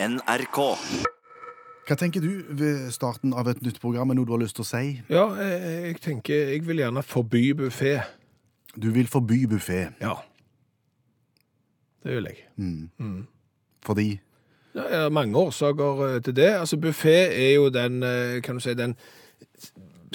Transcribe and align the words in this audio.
NRK. 0.00 0.58
Hva 1.88 1.96
tenker 1.98 2.22
du 2.22 2.44
ved 2.54 2.90
starten 2.94 3.32
av 3.34 3.48
et 3.50 3.62
nytt 3.64 3.80
program? 3.82 4.12
Er 4.12 4.18
noe 4.18 4.28
du 4.28 4.34
har 4.36 4.42
lyst 4.42 4.54
til 4.58 4.62
å 4.62 4.68
si? 4.68 4.82
Ja, 5.10 5.24
jeg, 5.40 5.72
jeg 5.88 6.00
tenker 6.04 6.52
jeg 6.52 6.62
vil 6.68 6.82
gjerne 6.84 7.02
forby 7.02 7.48
buffé. 7.58 7.96
Du 8.78 8.90
vil 8.94 9.08
forby 9.10 9.40
buffé 9.50 9.88
Ja. 10.02 10.14
Det 12.04 12.14
vil 12.14 12.28
jeg. 12.30 12.44
fordi 13.84 14.08
Ja, 14.76 14.84
det 14.84 14.98
er 15.00 15.10
mange 15.10 15.36
årsaker 15.40 16.04
eh, 16.06 16.20
til 16.22 16.36
det. 16.36 16.50
Altså, 16.60 16.76
buffé 16.78 17.16
er 17.34 17.54
jo 17.56 17.68
den, 17.74 18.02
eh, 18.06 18.38
kan 18.44 18.54
du 18.54 18.60
si, 18.62 18.74
den 18.78 18.94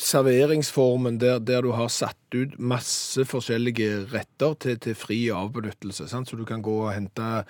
serveringsformen 0.02 1.20
der, 1.22 1.40
der 1.40 1.62
du 1.62 1.72
har 1.76 1.90
satt 1.92 2.18
ut 2.34 2.56
masse 2.58 3.22
forskjellige 3.30 4.08
retter 4.14 4.56
til, 4.60 4.78
til 4.82 4.96
fri 4.98 5.20
avbenyttelse. 5.34 6.08
Sant? 6.10 6.30
Så 6.30 6.38
du 6.40 6.46
kan 6.50 6.64
gå 6.66 6.74
og 6.86 6.94
hente 6.96 7.44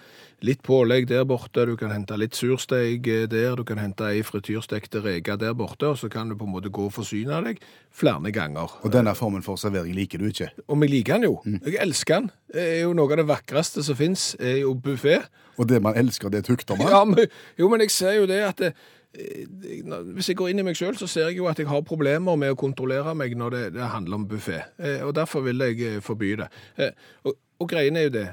litt 0.44 0.64
pålegg 0.66 1.08
der 1.08 1.24
borte, 1.28 1.64
du 1.66 1.78
kan 1.80 1.94
hente 1.94 2.18
litt 2.20 2.36
sursteig 2.36 3.08
eh, 3.08 3.28
der, 3.32 3.56
du 3.56 3.64
kan 3.68 3.80
hente 3.80 4.10
ei 4.12 4.24
frityrstekte 4.28 5.00
reke 5.06 5.38
der 5.40 5.56
borte, 5.56 5.94
og 5.94 6.00
så 6.02 6.10
kan 6.12 6.32
du 6.32 6.36
på 6.40 6.48
en 6.48 6.56
måte 6.56 6.72
gå 6.74 6.90
og 6.90 6.96
forsyne 6.98 7.40
deg 7.46 7.62
flere 7.96 8.34
ganger. 8.36 8.76
Og 8.84 8.92
denne 8.92 9.16
formen 9.16 9.46
for 9.46 9.60
servering 9.60 9.96
liker 9.96 10.20
du 10.20 10.28
ikke. 10.32 10.52
Og 10.68 10.82
vi 10.84 10.92
liker 10.92 11.20
den 11.20 11.30
jo. 11.30 11.38
Jeg 11.64 11.80
elsker 11.86 12.20
den. 12.20 12.34
Det 12.54 12.66
er 12.74 12.82
jo 12.84 12.98
noe 12.98 13.12
av 13.14 13.24
det 13.24 13.30
vakreste 13.30 13.86
som 13.86 13.98
fins, 13.98 14.34
er 14.40 14.64
jo 14.66 14.76
buffé. 14.76 15.22
Og 15.62 15.70
det 15.70 15.80
man 15.86 15.96
elsker, 15.98 16.34
det 16.34 16.44
tukter 16.50 16.76
man. 16.80 16.92
Ja, 16.92 17.06
men, 17.08 17.32
jo, 17.60 17.70
men 17.72 17.86
jeg 17.86 17.94
ser 17.94 18.20
jo 18.20 18.28
det 18.30 18.42
at 18.44 18.60
det, 18.60 18.74
hvis 19.14 20.30
jeg 20.32 20.38
går 20.40 20.50
inn 20.50 20.60
i 20.64 20.66
meg 20.66 20.78
sjøl, 20.78 20.96
så 20.98 21.08
ser 21.10 21.28
jeg 21.30 21.38
jo 21.38 21.46
at 21.50 21.60
jeg 21.62 21.68
har 21.70 21.84
problemer 21.86 22.36
med 22.40 22.54
å 22.54 22.58
kontrollere 22.60 23.14
meg 23.18 23.36
når 23.38 23.50
det, 23.56 23.64
det 23.76 23.90
handler 23.94 24.20
om 24.22 24.28
buffé. 24.30 24.64
Eh, 24.80 25.04
og 25.06 25.14
derfor 25.18 25.44
vil 25.46 25.62
jeg 25.62 25.80
eh, 25.86 26.00
forby 26.02 26.32
det. 26.42 26.48
Eh, 26.82 26.92
og, 27.30 27.38
og 27.62 27.70
greiene 27.70 28.02
er 28.02 28.10
jo 28.10 28.16
det 28.18 28.28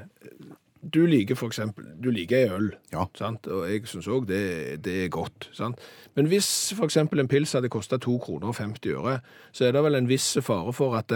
Du 0.81 1.03
liker 1.05 1.37
for 1.37 1.51
eksempel 1.51 1.85
Du 2.01 2.09
liker 2.09 2.55
øl, 2.55 2.71
Ja. 2.91 3.03
sant? 3.13 3.45
og 3.47 3.67
jeg 3.69 3.85
syns 3.85 4.07
òg 4.09 4.25
det, 4.27 4.81
det 4.85 4.95
er 5.05 5.11
godt. 5.13 5.49
Sant? 5.53 5.77
Men 6.17 6.25
hvis 6.31 6.73
for 6.75 6.85
eksempel 6.89 7.21
en 7.21 7.29
pils 7.29 7.53
hadde 7.53 7.69
kosta 7.69 7.99
2 8.01 8.17
kroner 8.19 8.49
og 8.49 8.55
50 8.57 8.95
øre, 8.97 9.19
så 9.53 9.67
er 9.67 9.71
det 9.77 9.83
vel 9.85 9.95
en 9.99 10.09
viss 10.09 10.31
fare 10.41 10.73
for 10.73 10.97
at 10.97 11.13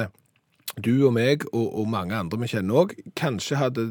du 0.78 0.94
og 1.08 1.14
meg, 1.16 1.46
og, 1.54 1.66
og 1.80 1.88
mange 1.90 2.14
andre 2.16 2.38
vi 2.42 2.48
kjenner 2.52 2.84
òg, 2.86 2.94
kanskje 3.18 3.58
hadde 3.58 3.84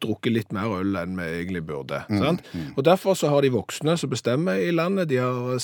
drukket 0.00 0.32
litt 0.32 0.52
mer 0.52 0.68
øl 0.80 0.96
enn 0.96 1.16
vi 1.18 1.22
egentlig 1.42 1.64
burde. 1.66 2.04
sant? 2.08 2.42
Og 2.76 2.84
Derfor 2.84 3.14
så 3.18 3.28
har 3.32 3.42
de 3.42 3.50
voksne 3.50 3.96
som 3.98 4.10
bestemmer 4.10 4.56
i 4.60 4.70
landet, 4.70 5.08
de 5.08 5.16
har 5.16 5.58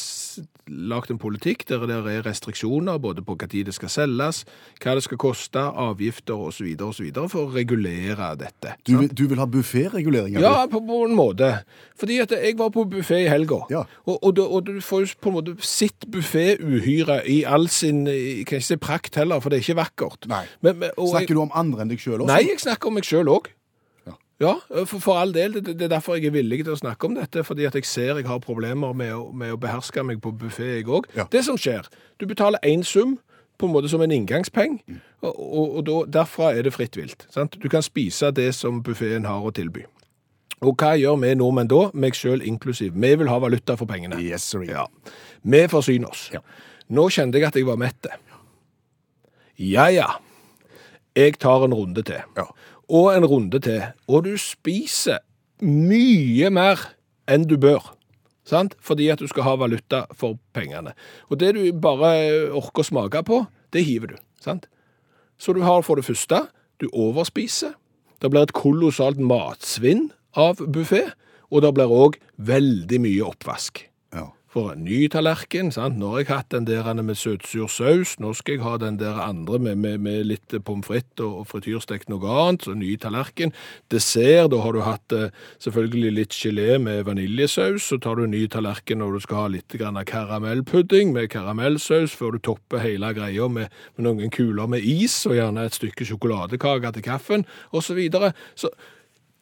lagt 0.66 1.10
en 1.12 1.18
politikk 1.20 1.66
der 1.68 1.82
det 1.86 1.96
er 2.08 2.22
restriksjoner 2.24 2.96
både 2.98 3.20
på 3.22 3.36
tid 3.48 3.66
det 3.66 3.74
skal 3.76 3.88
selges, 3.92 4.44
hva 4.80 4.94
det 4.96 5.02
skal 5.04 5.18
koste, 5.20 5.60
avgifter 5.60 6.34
osv. 6.34 6.70
osv. 6.80 7.10
for 7.28 7.46
å 7.46 7.52
regulere 7.54 8.30
dette. 8.40 8.72
Du, 8.86 8.96
vil- 8.98 9.10
du 9.12 9.26
vil 9.28 9.38
ha 9.38 9.44
bufféreguleringer? 9.46 10.40
Ja, 10.40 10.66
på, 10.66 10.80
på 10.80 11.02
en 11.04 11.14
måte. 11.16 11.50
Fordi 12.00 12.18
at 12.24 12.30
jeg 12.32 12.56
var 12.58 12.70
på 12.70 12.84
buffé 12.90 13.24
i 13.24 13.28
helga, 13.28 13.60
Ja. 13.70 13.84
og, 14.06 14.24
og, 14.24 14.38
og 14.38 14.64
du 14.66 14.80
får 14.80 15.00
jo 15.04 15.14
på 15.20 15.28
en 15.28 15.36
måte 15.36 15.56
sitt 15.60 16.06
buffé-uhyre 16.10 17.20
i 17.28 17.42
all 17.44 17.68
sin 17.68 18.04
kan 18.06 18.58
ikke 18.58 18.62
si 18.64 18.76
prakt 18.80 19.14
heller, 19.20 19.40
for 19.40 19.50
det 19.52 19.58
er 19.60 19.66
ikke 19.68 19.78
vakkert. 19.82 20.26
Men, 20.28 20.78
men, 20.78 20.90
og 20.96 21.06
jeg- 21.12 21.14
Snakker 21.28 21.34
du 21.34 21.40
om 21.42 21.50
andre 21.54 21.82
enn 21.84 21.88
deg 21.92 21.98
sjøl 22.00 22.20
også? 22.24 22.26
Nei, 22.32 22.40
jeg 22.48 22.60
snakker 22.60 22.88
om 22.88 22.94
meg 22.94 23.04
sjøl 23.04 23.28
òg. 23.28 23.52
Ja. 24.42 24.54
For, 24.84 24.98
for 25.00 25.18
all 25.20 25.32
del. 25.34 25.52
Det, 25.60 25.76
det 25.78 25.86
er 25.86 25.92
derfor 25.94 26.16
jeg 26.18 26.26
er 26.26 26.34
villig 26.34 26.64
til 26.64 26.74
å 26.74 26.80
snakke 26.80 27.06
om 27.06 27.14
dette. 27.14 27.44
Fordi 27.46 27.68
at 27.68 27.76
jeg 27.78 27.86
ser 27.86 28.18
jeg 28.18 28.26
har 28.26 28.40
problemer 28.42 28.92
med 28.96 29.12
å, 29.14 29.28
med 29.32 29.54
å 29.54 29.60
beherske 29.62 30.02
meg 30.04 30.18
på 30.24 30.32
buffé, 30.40 30.72
jeg 30.80 30.88
òg. 30.90 31.06
Ja. 31.16 31.28
Det 31.32 31.44
som 31.46 31.56
skjer, 31.60 31.86
du 32.20 32.26
betaler 32.26 32.58
én 32.66 32.82
sum 32.84 33.16
på 33.58 33.68
en 33.68 33.72
måte 33.76 33.88
som 33.92 34.02
en 34.02 34.10
inngangspeng, 34.10 34.80
Mm. 34.90 34.96
og, 35.22 35.36
og, 35.38 35.76
og 35.78 35.84
da, 35.86 35.98
derfra 36.18 36.48
er 36.58 36.66
det 36.66 36.72
fritt 36.74 36.96
vilt. 36.98 37.22
Sant? 37.30 37.54
Du 37.62 37.68
kan 37.70 37.82
spise 37.86 38.32
det 38.34 38.48
som 38.58 38.82
buffeen 38.82 39.24
har 39.30 39.46
å 39.46 39.52
tilby. 39.54 39.84
Og 40.64 40.74
hva 40.80 40.94
gjør 40.98 41.16
vi 41.22 41.30
nordmenn 41.38 41.68
da, 41.70 41.84
meg 41.94 42.16
sjøl 42.18 42.42
inklusiv? 42.42 42.92
Vi 42.98 43.14
vil 43.20 43.28
ha 43.30 43.38
valuta 43.42 43.76
for 43.78 43.86
pengene. 43.86 44.18
Yes, 44.20 44.42
sir. 44.50 44.64
Ja. 44.66 44.86
Vi 45.44 45.62
forsyner 45.70 46.10
oss. 46.10 46.26
Ja. 46.34 46.42
Nå 46.90 47.06
kjente 47.14 47.38
jeg 47.38 47.46
at 47.48 47.56
jeg 47.58 47.66
var 47.68 47.78
mett. 47.80 48.10
Ja, 49.60 49.86
ja. 49.94 50.08
Jeg 51.14 51.38
tar 51.38 51.64
en 51.68 51.74
runde 51.78 52.02
til. 52.02 52.20
Ja. 52.36 52.48
Og 52.88 53.14
en 53.14 53.26
runde 53.28 53.60
til. 53.64 53.82
Og 54.08 54.26
du 54.26 54.34
spiser 54.40 55.22
mye 55.64 56.50
mer 56.52 56.80
enn 57.30 57.46
du 57.48 57.56
bør. 57.60 57.94
Sant? 58.44 58.76
Fordi 58.84 59.08
at 59.12 59.22
du 59.22 59.28
skal 59.30 59.46
ha 59.46 59.54
valuta 59.60 60.04
for 60.12 60.36
pengene. 60.56 60.92
Og 61.32 61.40
det 61.40 61.54
du 61.56 61.62
bare 61.72 62.50
orker 62.52 62.84
å 62.84 62.88
smake 62.90 63.24
på, 63.24 63.44
det 63.72 63.86
hiver 63.88 64.14
du. 64.14 64.18
Sant? 64.44 64.68
Så 65.40 65.56
du 65.56 65.62
har 65.64 65.82
for 65.82 65.96
det 65.96 66.06
første, 66.06 66.44
du 66.80 66.90
overspiser. 66.92 67.74
Det 68.20 68.30
blir 68.30 68.44
et 68.44 68.56
kolossalt 68.56 69.20
matsvinn 69.20 70.10
av 70.36 70.60
buffé. 70.60 71.06
Og 71.52 71.64
det 71.64 71.74
blir 71.76 71.92
òg 71.92 72.20
veldig 72.36 73.00
mye 73.04 73.26
oppvask. 73.26 73.84
For 74.54 74.70
en 74.70 74.84
ny 74.86 75.08
tallerken, 75.10 75.72
sant? 75.74 75.96
Nå 75.98 76.12
har 76.12 76.20
jeg 76.20 76.28
hatt 76.28 76.52
den 76.54 76.66
der 76.68 76.86
med 77.02 77.18
søtsur 77.18 77.66
saus, 77.66 78.12
nå 78.22 78.28
skal 78.38 78.54
jeg 78.54 78.62
ha 78.62 78.76
den 78.78 79.00
der 79.00 79.16
andre 79.18 79.58
med, 79.58 79.80
med, 79.82 79.98
med 80.04 80.28
litt 80.28 80.54
pommes 80.62 80.86
frites 80.86 81.24
og, 81.24 81.40
og 81.40 81.48
frityrstekt 81.50 82.06
noe 82.12 82.22
annet, 82.30 82.62
så 82.62 82.76
ny 82.78 82.92
tallerken. 83.02 83.50
Dessert, 83.90 84.52
da 84.52 84.62
har 84.62 84.76
du 84.76 84.84
hatt 84.86 85.16
eh, 85.16 85.34
selvfølgelig 85.64 86.14
litt 86.20 86.38
gelé 86.38 86.78
med 86.78 87.02
vaniljesaus, 87.08 87.82
så 87.90 87.98
tar 87.98 88.22
du 88.22 88.28
ny 88.30 88.44
tallerken 88.46 89.02
når 89.02 89.18
du 89.18 89.26
skal 89.26 89.40
ha 89.40 89.50
litt 89.56 89.74
karamellpudding 89.74 91.10
med 91.18 91.32
karamellsaus, 91.34 92.14
før 92.14 92.36
du 92.36 92.44
topper 92.52 92.84
hele 92.86 93.10
greia 93.18 93.50
med, 93.50 93.74
med 93.98 94.06
noen 94.06 94.30
kuler 94.30 94.70
med 94.70 94.86
is, 94.86 95.18
og 95.26 95.34
gjerne 95.34 95.66
et 95.66 95.82
stykke 95.82 96.06
sjokoladekake 96.06 96.94
til 96.94 97.10
kaffen, 97.10 97.48
og 97.74 97.82
så 97.82 97.98
videre. 97.98 98.36
Så 98.54 98.70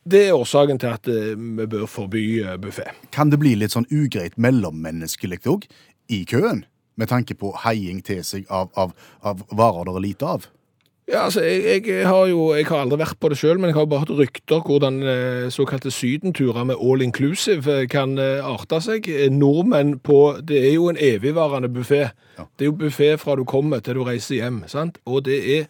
det 0.04 0.28
er 0.28 0.34
årsaken 0.34 0.80
til 0.82 0.90
at 0.96 1.08
eh, 1.08 1.34
vi 1.38 1.66
bør 1.66 1.86
forby 1.86 2.24
eh, 2.42 2.56
buffé. 2.58 2.88
Kan 3.14 3.30
det 3.30 3.38
bli 3.42 3.54
litt 3.58 3.74
sånn 3.74 3.86
ugreit 3.92 4.34
mellommenneskelig 4.34 5.42
òg 5.46 5.68
i 6.10 6.24
køen? 6.28 6.64
Med 6.98 7.08
tanke 7.08 7.36
på 7.38 7.54
heiing 7.62 8.02
til 8.04 8.24
seg 8.26 8.50
av, 8.52 8.72
av, 8.76 8.92
av 9.22 9.46
varer 9.54 9.86
det 9.88 9.94
er 9.94 10.04
lite 10.04 10.32
av? 10.34 10.48
Ja, 11.10 11.24
altså, 11.26 11.42
jeg, 11.42 11.86
jeg 11.86 12.06
har 12.06 12.26
jo 12.30 12.52
jeg 12.54 12.66
har 12.68 12.82
aldri 12.84 12.98
vært 13.00 13.18
på 13.20 13.30
det 13.32 13.38
sjøl, 13.40 13.58
men 13.58 13.70
jeg 13.70 13.76
har 13.78 13.88
bare 13.90 14.04
hørt 14.04 14.12
rykter 14.18 14.62
hvordan 14.66 14.98
eh, 15.06 15.46
såkalte 15.54 15.90
sydenturer 15.94 16.66
med 16.66 16.82
all 16.82 17.02
inclusive 17.02 17.86
kan 17.90 18.18
arte 18.18 18.82
seg. 18.82 19.06
Nordmenn 19.30 19.96
på 20.02 20.18
Det 20.42 20.60
er 20.66 20.74
jo 20.74 20.90
en 20.90 21.00
evigvarende 21.00 21.70
buffé. 21.70 22.10
Det 22.58 22.66
er 22.66 22.72
jo 22.72 22.78
buffé 22.84 23.14
fra 23.22 23.38
du 23.38 23.46
kommer 23.46 23.80
til 23.80 23.98
du 23.98 24.04
reiser 24.08 24.40
hjem. 24.40 24.62
sant? 24.66 24.98
Og 25.06 25.24
det 25.30 25.40
er 25.58 25.66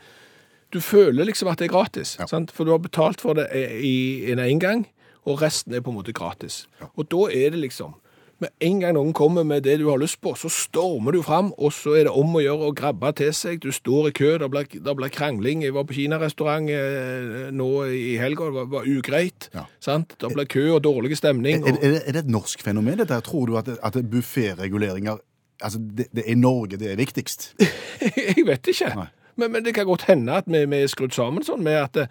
Du 0.73 0.81
føler 0.81 1.29
liksom 1.29 1.51
at 1.53 1.61
det 1.61 1.69
er 1.69 1.75
gratis, 1.75 2.17
sant? 2.31 2.53
for 2.55 2.65
du 2.65 2.73
har 2.73 2.83
betalt 2.83 3.21
for 3.21 3.37
det 3.37 3.49
i 3.85 4.31
en 4.33 4.41
engang, 4.41 4.87
og 5.29 5.43
resten 5.43 5.75
er 5.75 5.85
på 5.85 5.93
en 5.93 6.01
måte 6.01 6.15
gratis. 6.17 6.65
Og 6.97 7.07
da 7.13 7.29
er 7.31 7.53
det 7.55 7.61
liksom 7.67 7.99
med 8.43 8.51
en 8.67 8.81
gang 8.83 8.97
noen 8.97 9.13
kommer 9.15 9.45
med 9.47 9.63
det 9.67 9.77
du 9.79 9.85
har 9.87 10.01
lyst 10.03 10.19
på, 10.25 10.33
så 10.39 10.51
stormer 10.51 11.15
du 11.15 11.21
fram, 11.23 11.53
og 11.63 11.71
så 11.75 11.95
er 12.01 12.09
det 12.09 12.15
om 12.19 12.35
å 12.35 12.43
gjøre 12.43 12.71
å 12.71 12.75
grabbe 12.75 13.13
til 13.21 13.31
seg. 13.37 13.61
Du 13.63 13.71
står 13.75 14.11
i 14.11 14.15
kø, 14.19 14.33
det 14.43 14.49
blir, 14.51 15.13
krangling. 15.15 15.63
Jeg 15.63 15.77
var 15.77 15.87
på 15.87 15.95
kinarestaurant 15.95 16.71
eh, 16.75 17.53
nå 17.55 17.69
i 17.95 18.17
helga, 18.19 18.49
det 18.51 18.57
var, 18.57 18.69
var 18.73 18.89
ugreit. 18.91 19.47
Ja. 19.55 19.67
Sant? 19.85 20.17
Det 20.19 20.33
ble 20.35 20.47
kø 20.51 20.65
og 20.75 20.83
dårlig 20.83 21.21
stemning. 21.21 21.63
Er, 21.63 21.77
Og, 21.77 21.87
er, 21.87 22.01
er 22.03 22.17
det 22.17 22.25
et 22.25 22.35
norsk 22.35 22.65
fenomen, 22.67 22.99
dette? 22.99 23.21
Tror 23.29 23.47
du 23.47 23.59
at, 23.61 23.71
at 23.79 24.03
bufféreguleringer 24.11 25.23
altså 25.63 25.79
det, 25.79 26.09
det 26.11 26.25
er 26.27 26.39
Norge 26.41 26.79
det 26.81 26.91
er 26.91 26.99
viktigst? 26.99 27.53
jeg 28.17 28.47
vet 28.49 28.75
ikke. 28.75 28.95
Nei. 28.99 29.11
Men, 29.37 29.53
men 29.55 29.65
det 29.65 29.75
kan 29.75 29.87
godt 29.89 30.09
hende 30.11 30.35
at 30.43 30.47
vi, 30.51 30.65
vi 30.69 30.83
er 30.85 30.91
skrudd 30.93 31.15
sammen 31.17 31.45
sånn 31.47 31.63
med 31.65 31.79
at, 31.81 32.11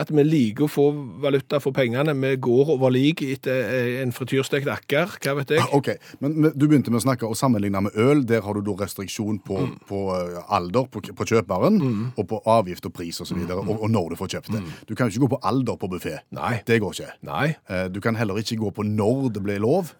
at 0.00 0.08
vi 0.08 0.22
liker 0.24 0.64
å 0.64 0.70
få 0.72 0.84
valuta 1.20 1.58
for 1.60 1.74
pengene. 1.76 2.14
Vi 2.16 2.30
går 2.40 2.70
over 2.72 2.88
lik 2.94 3.20
etter 3.26 3.58
eh, 3.76 3.98
en 4.00 4.12
frityrstekt 4.16 4.70
akker, 4.72 5.18
hva 5.20 5.34
vet 5.36 5.52
jeg. 5.52 5.66
Ok, 5.76 5.90
men 6.24 6.38
men 6.40 6.54
du 6.56 6.64
begynte 6.64 6.88
med 6.94 7.02
å 7.02 7.04
snakke 7.04 7.28
og 7.28 7.36
sammenligne 7.36 7.82
med 7.84 7.98
øl. 8.00 8.22
Der 8.28 8.40
har 8.46 8.56
du 8.56 8.62
da 8.64 8.76
restriksjon 8.80 9.42
på, 9.44 9.58
på 9.90 10.00
eh, 10.16 10.38
alder 10.56 10.88
på, 10.88 11.04
på 11.12 11.28
kjøperen, 11.28 11.76
og 12.16 12.24
på 12.32 12.40
avgift 12.48 12.88
og 12.88 12.94
pris 12.96 13.20
osv., 13.20 13.42
og, 13.50 13.66
og, 13.68 13.74
og 13.82 13.90
når 13.92 14.14
du 14.14 14.20
får 14.22 14.32
kjøpt 14.38 14.54
det. 14.56 14.62
Du 14.88 14.94
kan 14.96 15.08
jo 15.10 15.12
ikke 15.18 15.26
gå 15.26 15.32
på 15.36 15.42
alder 15.52 15.76
på 15.76 15.92
buffé. 15.92 16.16
Det 16.64 16.80
går 16.80 16.96
ikke. 16.96 17.12
Nei. 17.28 17.50
Eh, 17.68 17.88
Du 17.92 18.00
kan 18.00 18.16
heller 18.16 18.40
ikke 18.40 18.56
gå 18.64 18.72
på 18.80 18.88
når 18.88 19.28
det 19.36 19.44
blir 19.44 19.60
lov. 19.60 19.92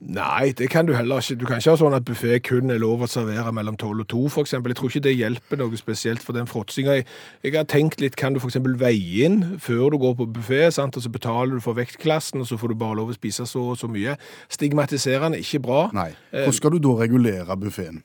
Nei, 0.00 0.52
det 0.52 0.68
kan 0.70 0.86
du 0.86 0.92
heller 0.92 1.16
ikke. 1.16 1.38
Du 1.40 1.46
kan 1.48 1.56
ikke 1.56 1.72
ha 1.72 1.78
sånn 1.80 1.94
at 1.96 2.04
buffé 2.04 2.36
kun 2.44 2.68
er 2.70 2.80
lov 2.82 3.00
å 3.00 3.08
servere 3.08 3.48
mellom 3.56 3.78
12 3.80 4.02
og 4.02 4.08
2, 4.12 4.18
for 4.34 4.44
eksempel. 4.44 4.74
Jeg 4.74 4.76
tror 4.76 4.90
ikke 4.90 5.04
det 5.06 5.14
hjelper 5.16 5.60
noe 5.62 5.78
spesielt 5.80 6.24
for 6.24 6.36
den 6.36 6.48
fråtsinga. 6.50 6.98
Jeg, 6.98 7.06
jeg 7.46 7.54
har 7.56 7.64
tenkt 7.64 8.04
litt, 8.04 8.18
kan 8.20 8.36
du 8.36 8.40
for 8.42 8.52
eksempel 8.52 8.76
veie 8.76 9.24
inn 9.24 9.56
før 9.62 9.94
du 9.94 9.98
går 10.02 10.18
på 10.18 10.26
buffé, 10.36 10.66
sant? 10.74 10.98
og 11.00 11.06
så 11.06 11.12
betaler 11.12 11.56
du 11.56 11.64
for 11.64 11.78
vektklassen, 11.78 12.44
og 12.44 12.50
så 12.50 12.58
får 12.60 12.74
du 12.74 12.80
bare 12.82 12.98
lov 13.00 13.14
å 13.14 13.16
spise 13.16 13.48
så 13.48 13.62
og 13.72 13.80
så 13.80 13.88
mye. 13.88 14.18
Stigmatiserende, 14.52 15.40
ikke 15.40 15.62
bra. 15.64 15.86
Nei. 15.96 16.10
Hvordan 16.34 16.58
skal 16.60 16.76
du 16.76 16.78
da 16.84 16.92
regulere 17.00 17.56
buffeen? 17.56 18.04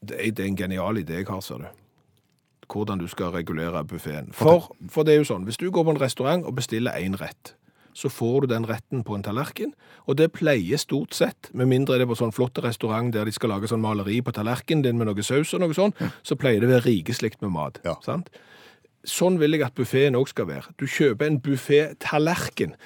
Det 0.00 0.16
er, 0.16 0.32
det 0.32 0.46
er 0.46 0.48
en 0.48 0.58
genial 0.64 1.02
idé 1.02 1.20
jeg 1.20 1.28
har, 1.28 1.44
ser 1.44 1.60
du. 1.60 1.68
Hvordan 2.72 3.04
du 3.04 3.08
skal 3.08 3.36
regulere 3.36 3.84
buffeen. 3.84 4.32
For, 4.32 4.72
for 4.88 5.04
det 5.04 5.12
er 5.12 5.22
jo 5.22 5.28
sånn, 5.28 5.44
hvis 5.44 5.60
du 5.60 5.68
går 5.68 5.84
på 5.84 5.92
en 5.92 6.00
restaurant 6.00 6.48
og 6.48 6.56
bestiller 6.56 6.96
én 6.96 7.20
rett, 7.20 7.57
så 7.98 8.10
får 8.12 8.44
du 8.44 8.52
den 8.52 8.66
retten 8.68 9.02
på 9.06 9.16
en 9.16 9.24
tallerken, 9.26 9.72
og 10.06 10.18
det 10.20 10.30
pleier 10.36 10.78
stort 10.78 11.16
sett, 11.16 11.50
med 11.50 11.66
mindre 11.70 11.98
det 11.98 12.06
er 12.06 12.10
på 12.10 12.18
sånn 12.18 12.34
flott 12.34 12.60
restaurant 12.62 13.10
der 13.14 13.26
de 13.26 13.34
skal 13.34 13.50
lage 13.50 13.70
sånn 13.70 13.82
maleri 13.82 14.20
på 14.22 14.34
tallerkenen 14.36 14.84
din 14.86 15.00
med 15.00 15.10
noe 15.10 15.24
saus 15.26 15.54
og 15.56 15.64
noe 15.64 15.74
sånn, 15.74 15.96
så 16.22 16.38
pleier 16.38 16.62
det 16.62 16.70
å 16.70 16.74
være 16.76 16.86
rikeslikt 16.86 17.42
med 17.42 17.56
mat. 17.56 17.80
Ja. 17.86 17.96
Sant? 18.06 18.30
Sånn 19.08 19.38
vil 19.40 19.56
jeg 19.56 19.66
at 19.66 19.76
buffeen 19.78 20.18
òg 20.18 20.30
skal 20.30 20.46
være. 20.50 20.74
Du 20.78 20.86
kjøper 20.86 21.26
en 21.26 21.40
buffé-tallerken. 21.42 22.76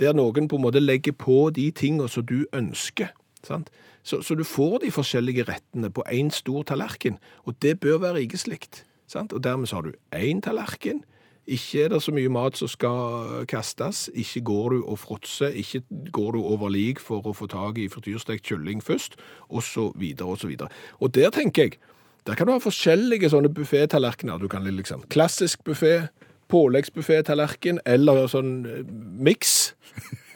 der 0.00 0.14
noen 0.16 0.48
på 0.48 0.56
en 0.56 0.64
måte 0.64 0.80
legger 0.80 1.12
på 1.12 1.50
de 1.54 1.70
tingene 1.70 2.08
som 2.08 2.24
du 2.26 2.46
ønsker. 2.52 3.12
Sant? 3.46 3.70
Så, 4.02 4.20
så 4.22 4.34
du 4.34 4.42
får 4.44 4.80
de 4.82 4.90
forskjellige 4.90 5.44
rettene 5.46 5.90
på 5.90 6.02
én 6.10 6.30
stor 6.30 6.64
tallerken, 6.66 7.18
og 7.46 7.54
det 7.62 7.78
bør 7.80 8.00
være 8.02 8.18
rikeslikt. 8.22 8.84
Og 9.14 9.44
dermed 9.44 9.68
så 9.68 9.76
har 9.76 9.82
du 9.82 9.92
én 10.16 10.40
tallerken. 10.40 11.04
Ikke 11.46 11.84
er 11.84 11.88
det 11.90 12.02
så 12.04 12.12
mye 12.14 12.30
mat 12.30 12.56
som 12.56 12.70
skal 12.70 13.46
kastes, 13.50 14.06
ikke 14.14 14.44
går 14.46 14.68
du 14.70 14.84
og 14.86 14.98
fråtser, 15.02 15.50
ikke 15.58 15.82
går 16.14 16.36
du 16.36 16.38
over 16.38 16.70
lik 16.70 17.02
for 17.02 17.26
å 17.26 17.34
få 17.34 17.48
tak 17.50 17.80
i 17.82 17.88
frityrstekt 17.90 18.46
kylling 18.46 18.82
først, 18.82 19.18
så 19.66 19.88
videre 19.98 20.36
og. 20.38 20.70
Og 21.02 21.14
der 21.14 21.34
tenker 21.34 21.66
jeg, 21.66 21.80
der 22.26 22.38
kan 22.38 22.46
du 22.46 22.54
ha 22.54 22.62
forskjellige 22.62 23.32
sånne 23.32 23.50
buffétallerkener. 23.50 24.38
Du 24.38 24.46
kan 24.48 24.62
liksom 24.62 25.02
klassisk 25.10 25.64
buffet, 25.66 26.12
påleggsbuffettallerken 26.52 27.80
eller 27.88 28.28
sånn 28.30 28.52
eh, 28.68 28.84
miks. 29.18 29.74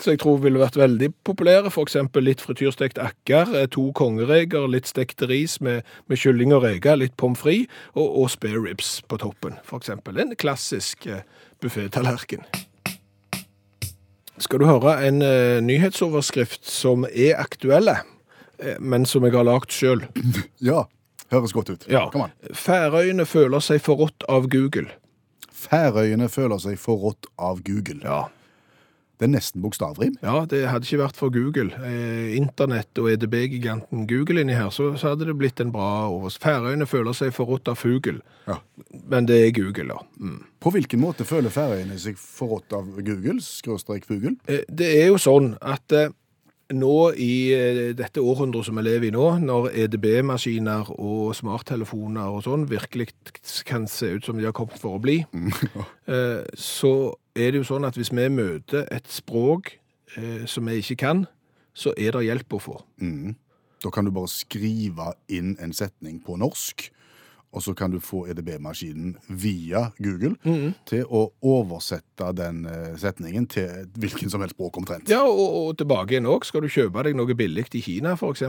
Så 0.07 0.13
jeg 0.15 0.21
tror 0.23 0.37
ville 0.39 0.61
vært 0.63 0.77
veldig 0.79 1.09
populære. 1.27 1.73
Eksempel 1.83 2.23
litt 2.29 2.43
frityrstekt 2.45 3.01
akker, 3.03 3.49
eh, 3.59 3.65
to 3.67 3.89
kongereker, 3.99 4.69
litt 4.71 4.87
stekte 4.87 5.27
ris 5.27 5.57
med, 5.61 5.83
med 6.07 6.21
kylling 6.23 6.53
og 6.55 6.63
reker, 6.63 6.95
litt 7.01 7.17
pommes 7.19 7.41
frites 7.43 7.67
og, 7.99 8.07
og 8.07 8.31
spare 8.31 8.61
ribs 8.63 9.01
på 9.11 9.19
toppen, 9.19 9.57
eksempel. 9.75 10.21
En 10.23 10.37
klassisk 10.39 11.09
eh, 11.11 11.25
buffettallerken. 11.59 12.47
Skal 14.39 14.63
du 14.63 14.69
høre 14.69 14.95
en 15.09 15.19
eh, 15.27 15.59
nyhetsoverskrift 15.67 16.63
som 16.71 17.03
er 17.11 17.35
aktuelle, 17.43 17.97
eh, 18.63 18.79
men 18.79 19.11
som 19.11 19.27
jeg 19.27 19.35
har 19.35 19.49
lagd 19.51 19.75
sjøl? 19.75 20.07
Ja, 20.71 20.85
høres 21.35 21.57
godt 21.57 21.75
ut. 21.75 21.91
Ja. 21.91 22.07
Kom 22.15 22.29
an. 22.29 22.39
Færøyene 22.55 23.27
føler 23.27 23.59
seg 23.59 23.83
forrådt 23.83 24.31
av 24.31 24.47
Google. 24.55 24.87
Færøyene 25.51 26.31
føler 26.31 26.63
seg 26.63 26.79
forrådt 26.79 27.27
av 27.43 27.67
Google. 27.67 28.05
Ja. 28.07 28.29
Det 29.17 29.25
er 29.25 29.31
nesten 29.33 29.63
bokstavrim. 29.65 30.19
Ja, 30.21 30.43
det 30.45 30.59
hadde 30.69 30.85
ikke 30.85 30.99
vært 31.01 31.17
for 31.17 31.33
Google, 31.33 31.71
eh, 31.89 32.35
internett 32.37 32.99
og 33.01 33.09
EDB-giganten 33.15 34.05
Google 34.11 34.43
inni 34.45 34.53
her, 34.59 34.69
så, 34.75 34.91
så 35.01 35.15
hadde 35.15 35.25
det 35.31 35.37
blitt 35.41 35.61
en 35.65 35.73
bra 35.73 36.09
overskrift. 36.13 36.45
Færøyene 36.45 36.87
føler 36.91 37.17
seg 37.17 37.33
forrådt 37.33 37.71
av 37.73 37.79
fugl, 37.81 38.21
Ja. 38.47 38.59
men 39.09 39.25
det 39.27 39.39
er 39.47 39.55
Google, 39.57 39.89
da. 39.95 39.99
Mm. 40.21 40.43
På 40.61 40.71
hvilken 40.75 41.01
måte 41.01 41.25
føler 41.25 41.49
Færøyene 41.51 41.97
seg 41.99 42.19
forrådt 42.21 42.77
av 42.77 42.93
Google, 43.01 43.41
skråstrek 43.41 44.05
Fugl? 44.05 44.37
Eh, 44.49 44.61
Det 44.69 44.93
er 45.01 45.07
jo 45.09 45.17
sånn 45.17 45.57
at 45.63 45.93
eh, 45.97 46.09
nå 46.75 46.95
i 47.23 47.33
eh, 47.55 47.81
dette 47.95 48.23
århundret 48.23 48.67
som 48.67 48.79
vi 48.79 48.83
lever 48.87 49.09
i 49.09 49.15
nå, 49.15 49.27
når 49.45 49.69
EDB-maskiner 49.85 50.91
og 50.97 51.35
smarttelefoner 51.39 52.33
og 52.35 52.43
sånn 52.47 52.67
virkelig 52.71 53.13
kan 53.69 53.87
se 53.91 54.17
ut 54.17 54.27
som 54.27 54.39
de 54.39 54.49
har 54.49 54.57
kommet 54.57 54.81
for 54.83 54.99
å 54.99 55.03
bli, 55.03 55.21
eh, 56.13 56.43
så 56.59 56.93
er 57.37 57.53
det 57.53 57.63
jo 57.63 57.71
sånn 57.71 57.87
at 57.87 57.99
hvis 57.99 58.11
vi 58.15 58.27
møter 58.33 58.89
et 58.91 59.07
språk 59.11 59.77
eh, 60.17 60.43
som 60.51 60.67
vi 60.67 60.81
ikke 60.83 60.99
kan, 61.05 61.27
så 61.77 61.93
er 61.95 62.17
det 62.17 62.27
hjelp 62.27 62.57
å 62.57 62.63
få. 62.63 62.79
Mm. 63.05 63.37
Da 63.85 63.93
kan 63.93 64.07
du 64.07 64.11
bare 64.15 64.33
skrive 64.33 65.13
inn 65.31 65.55
en 65.63 65.75
setning 65.77 66.19
på 66.25 66.39
norsk, 66.41 66.89
og 67.55 67.63
så 67.63 67.73
kan 67.75 67.91
du 67.91 68.01
få 68.03 68.27
EDB-maskinen 68.29 69.15
via 69.29 69.87
Google 70.03 70.35
til 70.89 71.07
å 71.09 71.23
oversette 71.47 72.29
den 72.37 72.65
eh, 72.69 72.97
setningen 73.01 73.47
til 73.49 73.87
hvilken 73.97 74.33
som 74.33 74.45
helst 74.45 74.57
språk 74.57 74.77
omtrent. 74.83 75.09
Ja, 75.13 75.23
og, 75.25 75.57
og 75.61 75.79
tilbake 75.81 76.17
igjen 76.17 76.29
òg. 76.29 76.45
Skal 76.49 76.67
du 76.67 76.69
kjøpe 76.73 77.07
deg 77.07 77.17
noe 77.17 77.37
billig 77.39 77.67
i 77.79 77.83
Kina, 77.85 78.13
f.eks., 78.17 78.45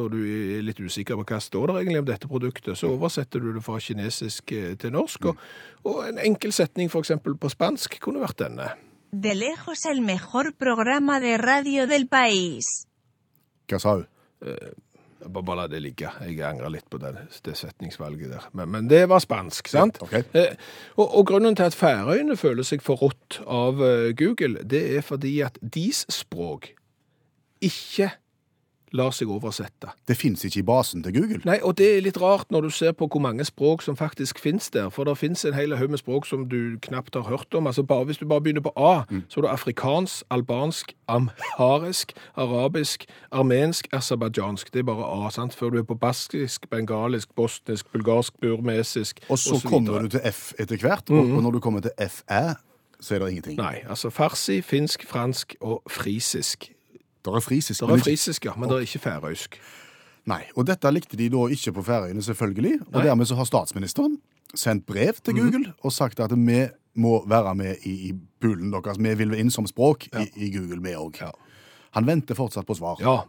og 0.00 0.10
du 0.14 0.18
er 0.24 0.66
litt 0.66 0.80
usikker 0.82 1.20
på 1.20 1.26
hva 1.30 1.40
står 1.42 1.70
der 1.70 1.80
egentlig 1.82 2.02
om 2.02 2.10
dette 2.10 2.30
produktet, 2.30 2.78
så 2.78 2.90
oversetter 2.96 3.42
du 3.42 3.52
det 3.54 3.64
fra 3.66 3.78
kinesisk 3.82 4.54
eh, 4.56 4.74
til 4.80 4.94
norsk. 4.96 5.30
Og, 5.30 5.48
og 5.86 6.04
en 6.08 6.20
enkel 6.22 6.54
setning 6.56 6.90
f.eks. 6.90 7.14
på 7.22 7.54
spansk 7.54 8.00
kunne 8.02 8.24
vært 8.24 8.42
denne. 8.42 8.72
De 9.10 9.32
lejos 9.34 9.86
el 9.90 10.02
mejor 10.06 10.52
programa 10.58 11.18
de 11.22 11.36
radio 11.38 11.86
del 11.90 12.06
país. 12.10 12.66
Hva 13.70 13.78
sa 13.82 13.98
hun? 14.00 14.06
Bare, 15.26 15.44
bare 15.44 15.58
la 15.62 15.66
det 15.68 15.82
ligge. 15.84 16.10
Jeg 16.24 16.40
angrer 16.46 16.72
litt 16.72 16.88
på 16.90 17.00
det, 17.02 17.12
det 17.44 17.56
setningsvalget 17.58 18.32
der. 18.32 18.48
Men, 18.56 18.70
men 18.72 18.90
det 18.90 19.02
var 19.10 19.22
spansk, 19.22 19.68
sant? 19.72 20.00
ok. 20.04 20.16
Eh, 20.36 20.56
og, 20.96 21.06
og 21.06 21.26
grunnen 21.28 21.56
til 21.58 21.68
at 21.68 21.76
Færøyene 21.76 22.38
føler 22.40 22.66
seg 22.66 22.84
forrådt 22.84 23.40
av 23.46 23.82
eh, 23.84 24.10
Google, 24.16 24.64
det 24.64 24.82
er 24.96 25.06
fordi 25.06 25.38
at 25.46 25.60
deres 25.60 26.06
språk 26.12 26.72
ikke 27.60 28.10
lar 28.92 29.10
seg 29.14 29.28
oversette. 29.30 29.92
Det 30.08 30.16
fins 30.18 30.44
ikke 30.44 30.58
i 30.60 30.66
basen 30.66 31.02
til 31.02 31.14
Google. 31.14 31.40
Nei, 31.44 31.58
og 31.62 31.76
det 31.78 31.86
er 31.96 32.00
litt 32.02 32.18
rart 32.20 32.50
når 32.50 32.66
du 32.66 32.70
ser 32.74 32.92
på 32.92 33.06
hvor 33.06 33.20
mange 33.22 33.44
språk 33.44 33.82
som 33.82 33.96
faktisk 33.96 34.38
finnes 34.42 34.70
der, 34.74 34.88
for 34.90 35.04
det 35.04 35.14
finnes 35.18 35.44
en 35.44 35.54
hel 35.54 35.76
haug 35.78 35.90
med 35.90 35.98
språk 36.02 36.26
som 36.26 36.48
du 36.50 36.76
knapt 36.82 37.14
har 37.14 37.22
hørt 37.28 37.54
om. 37.54 37.66
Altså 37.70 37.82
bare, 37.82 38.04
Hvis 38.04 38.18
du 38.18 38.26
bare 38.26 38.40
begynner 38.40 38.60
på 38.66 38.72
A, 38.76 39.04
så 39.28 39.40
er 39.40 39.46
det 39.46 39.50
afrikansk, 39.50 40.24
albansk, 40.30 40.92
amharisk, 41.08 42.12
arabisk, 42.36 43.04
armensk, 43.32 43.88
aserbajdsjansk. 43.92 44.72
Det 44.72 44.78
er 44.82 44.88
bare 44.90 45.06
A, 45.26 45.30
sant? 45.30 45.54
Før 45.54 45.70
du 45.70 45.78
er 45.78 45.86
på 45.86 45.94
baskisk, 45.94 46.66
bengalisk, 46.70 47.28
bosnisk, 47.36 47.92
bulgarsk, 47.92 48.34
burmesisk 48.40 49.20
Og 49.28 49.38
så 49.38 49.54
videre. 49.54 49.70
kommer 49.70 50.02
du 50.02 50.08
til 50.08 50.20
F 50.32 50.52
etter 50.58 50.76
hvert, 50.76 51.10
og, 51.10 51.30
og 51.36 51.42
når 51.42 51.50
du 51.50 51.60
kommer 51.60 51.80
til 51.80 51.90
Fæ, 52.00 52.54
så 53.00 53.14
er 53.14 53.18
det 53.18 53.30
ingenting. 53.30 53.56
Nei, 53.56 53.80
altså 53.88 54.10
farsi, 54.10 54.60
finsk, 54.60 55.06
fransk 55.08 55.54
og 55.60 55.82
frisisk. 55.90 56.72
Det 57.24 57.34
er 57.36 57.44
frisisk. 57.44 57.84
Det 57.84 57.96
er 57.98 58.04
frisisk, 58.04 58.44
ja, 58.48 58.56
men 58.56 58.70
det 58.70 58.76
er 58.78 58.88
ikke 58.88 59.02
færøysk. 59.04 59.60
Nei, 60.30 60.42
og 60.56 60.66
dette 60.68 60.90
likte 60.92 61.18
de 61.18 61.28
da 61.32 61.46
ikke 61.52 61.72
på 61.78 61.84
Færøyene, 61.86 62.22
selvfølgelig. 62.22 62.74
Og 62.90 62.98
Nei. 62.98 63.06
dermed 63.08 63.28
så 63.28 63.38
har 63.38 63.48
statsministeren 63.48 64.18
sendt 64.54 64.86
brev 64.86 65.20
til 65.24 65.36
Google 65.38 65.72
og 65.80 65.92
sagt 65.94 66.20
at 66.20 66.34
vi 66.34 66.60
må 67.00 67.20
være 67.28 67.54
med 67.54 67.86
i, 67.86 67.94
i 68.10 68.12
poolen 68.42 68.72
deres. 68.74 68.98
Vi 68.98 69.14
vil 69.14 69.36
inn 69.38 69.50
som 69.50 69.66
språk 69.66 70.08
i, 70.10 70.26
i 70.36 70.50
Google, 70.56 70.80
vi 70.84 70.96
òg. 70.98 71.20
Ja. 71.22 71.30
Han 71.96 72.06
venter 72.06 72.38
fortsatt 72.38 72.66
på 72.66 72.76
svar. 72.78 73.00
Ja, 73.02 73.24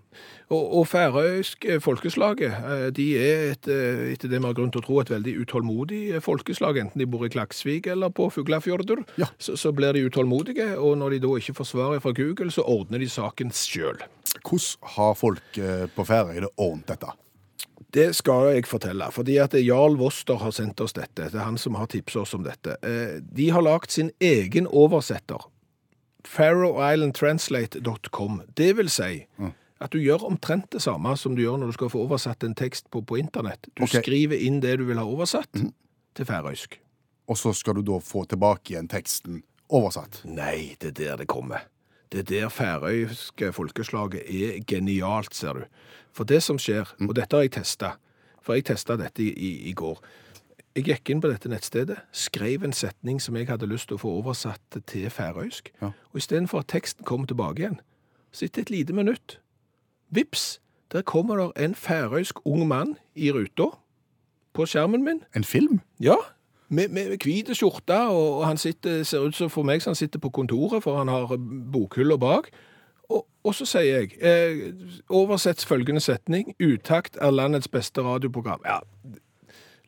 og, 0.51 0.65
og 0.77 0.83
færøysk 0.91 1.65
eh, 1.65 1.79
folkeslaget, 1.81 2.53
eh, 2.53 2.83
de 2.93 3.07
er 3.17 3.45
et, 3.55 3.69
eh, 3.71 4.03
etter 4.11 4.29
det 4.29 4.37
vi 4.37 4.45
har 4.45 4.57
grunn 4.57 4.69
til 4.73 4.83
å 4.83 4.85
tro, 4.85 4.99
et 5.01 5.09
veldig 5.09 5.33
utålmodig 5.41 6.01
folkeslag, 6.21 6.77
enten 6.83 7.01
de 7.01 7.07
bor 7.09 7.25
i 7.25 7.31
Klaksvik 7.33 7.89
eller 7.89 8.13
på 8.13 8.29
Fuglafjordur. 8.33 9.01
Ja. 9.21 9.31
Så, 9.41 9.57
så 9.57 9.73
blir 9.73 9.97
de 9.97 10.05
utålmodige, 10.05 10.75
og 10.77 10.99
når 11.01 11.15
de 11.15 11.23
da 11.25 11.33
ikke 11.39 11.57
får 11.57 11.71
svaret 11.71 12.05
fra 12.05 12.13
Google, 12.17 12.53
så 12.53 12.65
ordner 12.69 13.01
de 13.01 13.09
saken 13.09 13.53
sjøl. 13.55 14.03
Hvordan 14.45 14.93
har 14.93 15.17
folk 15.17 15.59
på 15.95 16.05
Færøyene 16.07 16.51
ordnet 16.61 16.93
dette? 16.93 17.15
Det 17.91 18.11
skal 18.15 18.53
jeg 18.53 18.69
fortelle, 18.69 19.09
fordi 19.11 19.35
at 19.41 19.57
Jarl 19.57 19.97
Voster 19.99 20.37
har 20.39 20.53
sendt 20.55 20.79
oss 20.85 20.93
dette. 20.95 21.25
Det 21.25 21.35
er 21.35 21.43
han 21.43 21.59
som 21.59 21.75
har 21.75 21.89
tipset 21.91 22.21
oss 22.21 22.37
om 22.37 22.45
dette. 22.45 22.77
De 23.19 23.49
har 23.51 23.65
lagt 23.65 23.91
sin 23.91 24.13
egen 24.23 24.69
oversetter. 24.69 25.43
Faroeislandtranslate.com. 26.27 28.41
Det 28.57 28.77
vil 28.77 28.89
si 28.89 29.27
at 29.81 29.93
du 29.93 29.99
gjør 30.01 30.27
omtrent 30.29 30.71
det 30.73 30.81
samme 30.83 31.15
som 31.17 31.35
du 31.35 31.41
gjør 31.41 31.57
når 31.61 31.67
du 31.71 31.77
skal 31.79 31.93
få 31.93 31.99
oversatt 32.05 32.43
en 32.45 32.57
tekst 32.57 32.89
på, 32.93 33.01
på 33.01 33.17
internett. 33.17 33.67
Du 33.73 33.83
okay. 33.83 34.03
skriver 34.03 34.37
inn 34.37 34.61
det 34.61 34.77
du 34.79 34.85
vil 34.89 35.01
ha 35.01 35.05
oversatt 35.07 35.63
til 36.15 36.25
færøysk. 36.27 36.77
Og 37.31 37.37
så 37.37 37.53
skal 37.55 37.79
du 37.79 37.85
da 37.87 37.99
få 38.03 38.25
tilbake 38.29 38.73
igjen 38.73 38.89
teksten 38.91 39.43
oversatt. 39.71 40.21
Nei, 40.27 40.75
det 40.81 40.93
er 40.93 40.97
der 40.99 41.17
det 41.23 41.29
kommer. 41.31 41.67
Det 42.11 42.25
er 42.25 42.29
der 42.29 42.49
færøyske 42.51 43.53
folkeslaget 43.55 44.27
er 44.27 44.59
genialt, 44.67 45.35
ser 45.35 45.53
du. 45.53 45.63
For 46.11 46.27
det 46.27 46.41
som 46.43 46.59
skjer, 46.59 46.89
og 47.07 47.15
dette 47.15 47.37
har 47.37 47.47
jeg 47.47 47.55
testa, 47.55 47.93
for 48.43 48.57
jeg 48.57 48.67
testa 48.67 48.97
dette 48.99 49.23
i, 49.23 49.31
i, 49.31 49.51
i 49.71 49.73
går. 49.73 50.01
Jeg 50.75 50.85
gikk 50.87 51.09
inn 51.11 51.21
på 51.21 51.27
dette 51.27 51.49
nettstedet, 51.51 51.97
skrev 52.15 52.63
en 52.63 52.71
setning 52.73 53.17
som 53.21 53.35
jeg 53.35 53.47
hadde 53.49 53.67
lyst 53.67 53.89
til 53.89 53.97
å 53.97 54.01
få 54.05 54.11
oversatt 54.21 54.77
til 54.87 55.09
færøysk, 55.11 55.71
Ja. 55.81 55.87
og 56.13 56.15
istedenfor 56.17 56.59
at 56.59 56.67
teksten 56.71 57.03
kom 57.05 57.25
tilbake 57.27 57.59
igjen, 57.59 57.79
så 58.31 58.45
etter 58.45 58.61
et 58.61 58.69
lite 58.69 58.93
minutt, 58.93 59.39
vips, 60.11 60.59
der 60.91 61.01
kommer 61.01 61.35
der 61.37 61.51
en 61.65 61.75
færøysk 61.75 62.39
ung 62.45 62.67
mann 62.67 62.95
i 63.15 63.31
ruta 63.31 63.67
på 64.53 64.65
skjermen 64.65 65.03
min, 65.03 65.23
En 65.35 65.43
film? 65.43 65.81
ja, 65.99 66.15
med, 66.69 66.87
med 66.89 67.17
hvite 67.19 67.55
skjorte, 67.55 68.07
og, 68.07 68.37
og 68.39 68.45
han 68.47 68.57
sitter, 68.57 69.03
ser 69.03 69.19
ut 69.27 69.35
som 69.35 69.49
for 69.49 69.63
meg 69.63 69.81
som 69.81 69.91
han 69.91 69.95
sitter 69.95 70.19
på 70.19 70.29
kontoret, 70.31 70.83
for 70.83 70.97
han 70.97 71.07
har 71.07 71.35
bokhylla 71.71 72.15
bak. 72.17 72.47
Og, 73.09 73.25
og 73.43 73.55
så 73.55 73.65
sier 73.67 73.99
jeg, 74.07 74.15
eh, 74.23 74.71
oversett 75.09 75.65
følgende 75.67 75.99
setning, 75.99 76.55
utakt 76.63 77.17
er 77.21 77.31
landets 77.31 77.67
beste 77.67 78.01
radioprogram. 78.01 78.61
Ja, 78.65 78.79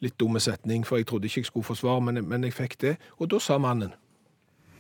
litt 0.03 0.17
dumme 0.19 0.39
setning, 0.43 0.83
for 0.87 0.99
jeg 0.99 1.07
trodde 1.09 1.29
ikke 1.29 1.43
jeg 1.43 1.49
skulle 1.49 1.67
få 1.67 1.75
svar, 1.79 2.01
men, 2.03 2.21
men 2.27 2.43
jeg 2.47 2.55
fikk 2.57 2.79
det. 2.83 2.95
Og 3.19 3.31
da 3.31 3.39
sa 3.43 3.57
mannen, 3.61 3.93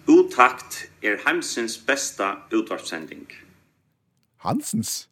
Utakt 0.03 0.81
er 1.01 1.21
heimsins 1.23 1.77
beste 1.79 2.25
utvarpssending. 2.51 3.29
Hansens? 4.43 5.07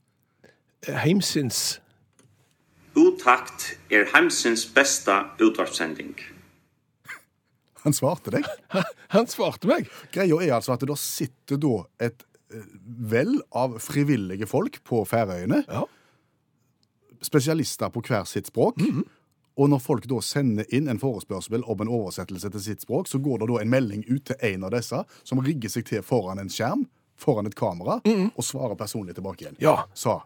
eh, 0.88 0.98
heimsins, 1.00 1.80
Utakt 2.96 3.78
er 3.90 4.10
heimsins 4.12 4.66
beste 4.76 5.14
utvarpssending. 5.40 6.18
Han 7.86 7.96
svarte 7.96 8.34
deg. 8.36 8.50
han 9.16 9.30
svarte 9.32 9.70
meg. 9.70 9.88
Greia 10.12 10.42
er 10.44 10.58
altså 10.58 10.76
at 10.76 10.84
det 10.84 10.90
da 10.92 10.98
sitter 11.00 11.58
da 11.62 11.78
et 12.04 12.26
eh, 12.52 12.68
vel 12.84 13.38
av 13.56 13.80
frivillige 13.80 14.48
folk 14.50 14.82
på 14.88 15.06
Færøyene, 15.08 15.64
Ja, 15.70 15.88
spesialister 17.22 17.90
på 17.94 18.02
hver 18.02 18.24
sitt 18.26 18.48
språk. 18.50 18.80
Og 19.58 19.70
når 19.70 19.82
folk 19.84 20.06
da 20.08 20.22
sender 20.24 20.66
inn 20.74 20.88
en 20.88 21.00
forespørsel 21.00 21.64
om 21.68 21.82
en 21.84 21.88
oversettelse 21.92 22.50
til 22.54 22.62
sitt 22.64 22.82
språk, 22.86 23.08
så 23.12 23.20
går 23.20 23.40
det 23.44 23.50
da 23.52 23.60
en 23.62 23.70
melding 23.70 24.06
ut 24.10 24.24
til 24.26 24.36
en 24.54 24.64
av 24.64 24.72
disse, 24.72 25.04
som 25.28 25.40
rigger 25.44 25.70
seg 25.70 25.86
til 25.86 26.02
foran 26.02 26.40
en 26.40 26.50
skjerm 26.50 26.86
foran 27.22 27.46
et 27.46 27.54
kamera 27.56 28.00
og 28.08 28.44
svarer 28.44 28.74
personlig 28.80 29.14
tilbake 29.16 29.44
igjen. 29.46 29.58
Ja. 29.62 29.84
Sa 29.94 30.22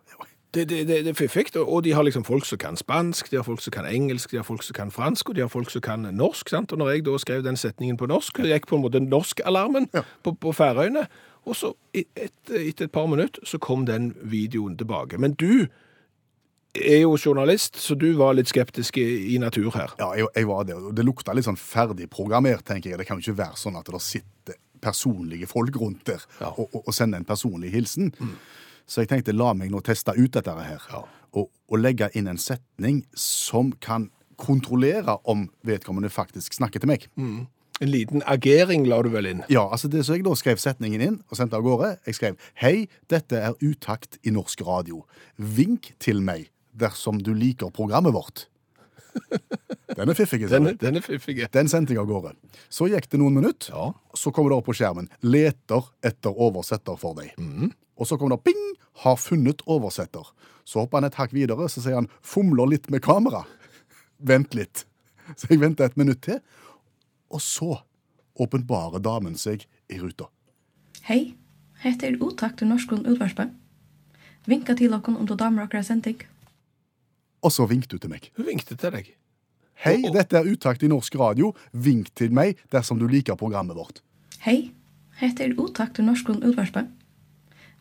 Det, 0.55 0.69
det, 0.69 0.85
det, 0.87 1.01
det 1.03 1.09
er 1.11 1.17
fiffig, 1.19 1.49
og- 1.59 1.83
de 1.83 1.91
har 1.91 2.03
liksom 2.07 2.23
folk 2.23 2.45
som 2.45 2.57
kan 2.57 2.77
spansk, 2.79 3.27
de 3.29 3.35
har 3.35 3.43
folk 3.43 3.59
som 3.59 3.71
kan 3.75 3.85
engelsk, 3.85 4.31
de 4.31 4.37
har 4.37 4.45
folk 4.47 4.63
som 4.63 4.73
kan 4.73 4.91
fransk, 4.91 5.29
og 5.29 5.35
de 5.35 5.41
har 5.41 5.49
folk 5.51 5.69
som 5.69 5.81
kan 5.81 5.99
norsk. 6.15 6.47
sant? 6.49 6.71
Og 6.71 6.77
når 6.79 6.89
jeg 6.93 7.03
da 7.05 7.17
skrev 7.17 7.43
den 7.43 7.57
setningen 7.59 7.97
på 7.97 8.07
norsk, 8.07 8.37
det 8.39 8.53
gikk 8.53 8.67
på 8.69 8.77
en 8.77 8.85
måte 8.85 9.01
norskalarmen 9.03 9.89
Ja. 9.93 10.03
på, 10.23 10.31
på 10.39 10.53
Færøyene, 10.55 11.07
og 11.45 11.55
så 11.59 11.73
etter 11.93 12.55
et, 12.55 12.81
et 12.81 12.91
par 12.91 13.05
minutter 13.11 13.43
så 13.43 13.59
kom 13.59 13.83
den 13.85 14.13
videoen 14.23 14.77
tilbake. 14.77 15.17
Men 15.19 15.33
du 15.33 15.67
er 16.75 17.01
jo 17.03 17.15
journalist, 17.17 17.77
så 17.81 17.95
du 17.95 18.13
var 18.19 18.33
litt 18.37 18.49
skeptisk 18.51 18.97
i, 19.01 19.37
natur 19.41 19.71
her. 19.75 19.93
Ja, 19.99 20.11
jeg, 20.19 20.27
jeg 20.35 20.47
var 20.49 20.63
det. 20.67 20.75
Det 20.97 21.05
lukta 21.05 21.33
litt 21.35 21.47
sånn 21.47 21.59
ferdigprogrammert, 21.59 22.65
tenker 22.67 22.91
jeg. 22.93 22.99
Det 23.01 23.07
kan 23.07 23.19
jo 23.21 23.25
ikke 23.31 23.39
være 23.43 23.59
sånn 23.59 23.77
at 23.79 23.87
det 23.91 24.01
sitter 24.03 24.59
personlige 24.85 25.47
folk 25.49 25.75
rundt 25.81 26.03
der 26.05 26.21
Ja. 26.41 26.51
og, 26.57 26.67
og, 26.75 26.83
og 26.87 26.93
sender 26.93 27.17
en 27.21 27.25
personlig 27.25 27.71
hilsen. 27.73 28.11
Så 28.85 29.01
jeg 29.01 29.09
tenkte 29.09 29.33
la 29.33 29.53
meg 29.57 29.71
nå 29.73 29.79
teste 29.81 30.13
ut 30.13 30.31
dette 30.35 30.51
her, 30.53 30.83
Ja. 30.91 31.03
og, 31.33 31.49
og 31.71 31.79
legge 31.81 32.09
inn 32.13 32.27
en 32.27 32.37
setning 32.37 33.03
som 33.17 33.71
kan 33.81 34.09
kontrollere 34.37 35.17
om 35.25 35.47
vedkommende 35.65 36.09
faktisk 36.11 36.53
snakker 36.53 36.83
til 36.83 36.91
meg. 36.91 37.07
En 37.81 37.89
liten 37.91 38.21
agering 38.27 38.85
la 38.87 39.01
du 39.03 39.09
vel 39.11 39.25
inn. 39.31 39.41
Ja, 39.51 39.65
altså 39.71 39.89
det 39.91 40.05
Så 40.07 40.15
jeg 40.15 40.23
da 40.27 40.31
skrev 40.35 40.59
setningen 40.61 41.01
inn 41.03 41.17
og 41.31 41.35
sendte 41.39 41.57
av 41.57 41.63
gårde. 41.65 41.97
Jeg 42.07 42.15
skrev 42.19 42.37
Hei, 42.61 42.87
dette 43.11 43.35
er 43.35 43.55
utakt 43.63 44.19
i 44.23 44.31
norsk 44.35 44.61
radio. 44.67 45.01
Vink 45.39 45.93
til 45.99 46.21
meg 46.23 46.49
dersom 46.75 47.17
du 47.23 47.33
liker 47.33 47.71
programmet 47.73 48.13
vårt. 48.15 48.45
Den 49.95 50.09
er 50.11 50.17
fiffig. 50.17 50.41
Den, 50.49 50.67
er- 50.67 50.75
den 50.81 50.97
er 50.99 51.03
fiffig. 51.05 51.37
Den 51.53 51.69
sendte 51.71 51.93
jeg 51.95 52.01
av 52.01 52.07
gårde. 52.09 52.33
Så 52.73 52.89
gikk 52.91 53.05
det 53.11 53.19
noen 53.21 53.37
minutter, 53.37 53.71
Ja. 53.71 53.93
så 54.17 54.31
kommer 54.33 54.51
det 54.51 54.57
opp 54.59 54.65
på 54.67 54.75
skjermen 54.75 55.07
'Leter 55.23 55.85
etter 56.03 56.35
oversetter 56.35 56.97
for 56.99 57.15
deg'. 57.15 57.31
Og 57.97 58.07
så 58.09 58.17
kommer 58.19 58.35
det 58.35 58.43
'ping', 58.43 58.73
'Har 59.03 59.15
funnet 59.15 59.61
oversetter'. 59.67 60.33
Så 60.65 60.79
hopper 60.81 60.97
han 60.97 61.05
et 61.05 61.15
hakk 61.15 61.31
videre, 61.31 61.69
så 61.69 61.79
sier 61.81 61.95
han 61.95 62.09
'fomler 62.21 62.67
litt 62.67 62.89
med 62.91 63.01
kamera'. 63.01 63.45
Vent 64.19 64.53
litt. 64.55 64.85
Så 65.37 65.47
jeg 65.49 65.59
venter 65.61 65.85
et 65.85 65.97
minutt 65.97 66.21
til, 66.21 66.39
og 67.31 67.39
så 67.41 67.79
åpenbarer 68.39 68.99
damen 69.01 69.35
seg 69.37 69.65
i 69.89 69.97
ruta. 69.99 70.25
Hei, 71.03 71.35
heter 71.79 72.17
Otak 72.21 72.57
til 72.57 72.67
Norskron 72.67 73.05
utvarspe. 73.05 73.49
Vinka 74.45 74.75
til 74.75 74.89
dere 74.91 75.01
om 75.17 75.25
du 75.25 75.35
damer 75.35 75.63
okra 75.63 75.81
sending. 75.83 76.19
Og 77.45 77.53
så 77.53 77.67
vinket 77.69 77.93
du 77.93 78.01
til 78.01 78.09
meg. 78.09 78.31
Hun 78.37 78.49
vinkte 78.49 78.77
til 78.79 78.93
deg. 78.95 79.11
Hei, 79.85 79.99
dette 80.09 80.39
er 80.39 80.47
utakt 80.49 80.83
i 80.83 80.89
norsk 80.89 81.17
radio. 81.19 81.51
Vink 81.71 82.09
til 82.17 82.33
meg 82.33 82.57
dersom 82.73 82.97
du 82.97 83.05
liker 83.11 83.37
programmet 83.37 83.77
vårt. 83.77 84.01
Hei, 84.47 84.71
heter 85.19 85.51
er 85.51 85.59
utakt 85.61 85.99
i 86.01 86.05
norsk 86.05 86.31
utvarspe. 86.33 86.87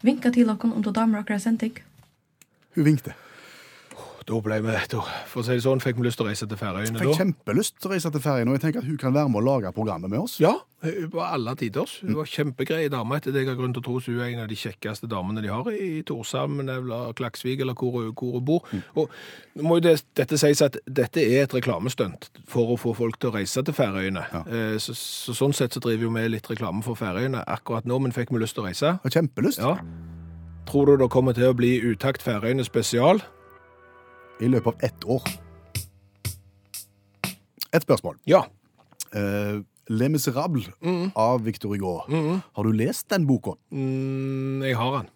Vinka 0.04 0.30
til 0.35 0.50
dere 0.50 0.68
om 0.68 0.83
du 0.85 0.90
damer 0.92 1.25
sendte 1.25 1.40
sending. 1.40 1.78
Hun 2.75 2.85
vinkte. 2.85 3.14
Da 4.24 4.38
ble 4.40 4.56
vi, 4.64 4.72
da, 4.88 5.00
for 5.28 5.42
å 5.42 5.44
si 5.44 5.52
det 5.58 5.62
sånn, 5.66 5.80
fikk 5.84 5.98
vi 6.00 6.06
lyst 6.06 6.16
til 6.16 6.24
å 6.24 6.30
reise 6.30 6.46
til 6.48 6.56
Færøyene 6.56 6.96
Fikk 6.96 7.10
da. 7.10 7.16
kjempelyst 7.18 7.74
til 7.76 7.90
å 7.90 7.92
reise 7.92 8.10
til 8.14 8.22
Færøyene, 8.24 8.48
og 8.48 8.56
jeg 8.56 8.62
tenker 8.62 8.80
at 8.80 8.86
hun 8.88 8.96
kan 9.02 9.12
være 9.12 9.28
med 9.28 9.40
å 9.42 9.44
lage 9.44 9.72
programmet 9.76 10.08
med 10.08 10.22
oss. 10.22 10.38
Ja, 10.40 10.54
på 11.12 11.20
alle 11.24 11.52
tiders. 11.60 11.98
Hun 12.00 12.14
var 12.16 12.24
kjempegrei 12.28 12.86
dame 12.92 13.16
etter 13.18 13.32
det 13.32 13.42
jeg 13.42 13.50
har 13.50 13.58
grunn 13.58 13.72
til 13.76 13.82
å 13.82 13.84
tro. 13.84 13.98
Hun 14.06 14.20
er 14.24 14.30
en 14.32 14.40
av 14.44 14.48
de 14.48 14.56
kjekkeste 14.56 15.08
damene 15.12 15.42
de 15.44 15.48
har 15.52 15.68
i 15.72 16.02
Torshamn 16.08 16.64
eller 16.72 17.12
Klaksvik 17.16 17.60
eller 17.64 17.76
hvor, 17.76 17.92
hun- 18.00 18.14
hvor 18.16 18.32
hun 18.38 18.44
bor. 18.48 18.64
Og 18.96 19.12
nå 19.56 19.62
må 19.68 19.76
jo 19.76 19.84
det, 19.90 19.94
dette 20.16 20.36
sies 20.40 20.60
at 20.64 20.76
dette 20.88 21.20
er 21.24 21.44
et 21.44 21.52
reklamestunt 21.56 22.28
for 22.48 22.72
å 22.72 22.80
få 22.80 22.94
folk 22.96 23.18
til 23.20 23.28
å 23.30 23.34
reise 23.36 23.62
til 23.64 23.76
Færøyene. 23.76 24.24
Ja. 24.32 24.42
Så, 24.80 24.96
så 24.96 25.36
sånn 25.36 25.52
sett 25.56 25.72
så 25.76 25.80
driver 25.84 26.08
jo 26.08 26.10
vi 26.16 26.26
litt 26.32 26.48
reklame 26.48 26.80
for 26.84 26.96
Færøyene 26.96 27.44
akkurat 27.44 27.84
nå, 27.88 28.00
men 28.00 28.12
fikk 28.12 28.32
vi 28.32 28.40
lyst 28.40 28.56
til 28.56 28.64
å 28.64 28.68
reise? 28.72 28.96
Har 29.04 29.10
kjempelyst. 29.20 29.60
Ja. 29.60 29.76
Tror 30.68 30.86
du 30.88 30.96
det 31.04 31.10
kommer 31.12 31.36
til 31.36 31.48
å 31.52 31.56
bli 31.56 31.76
Utakt 31.92 32.22
Færøyene 32.24 32.64
spesial? 32.64 33.20
I 34.40 34.50
løpet 34.50 34.66
av 34.66 34.86
ett 34.88 35.04
år. 35.06 35.22
Et 37.74 37.82
spørsmål. 37.82 38.18
Ja. 38.26 38.44
Eh, 39.14 39.60
Le 39.88 40.08
Miserable 40.08 40.72
av 41.14 41.42
Victor 41.44 41.74
Hugo. 41.74 42.00
Har 42.08 42.64
du 42.64 42.72
lest 42.72 43.08
den 43.12 43.26
boka? 43.26 43.54
Mm, 43.70 44.62
jeg 44.64 44.76
har 44.76 44.98
den. 45.02 45.10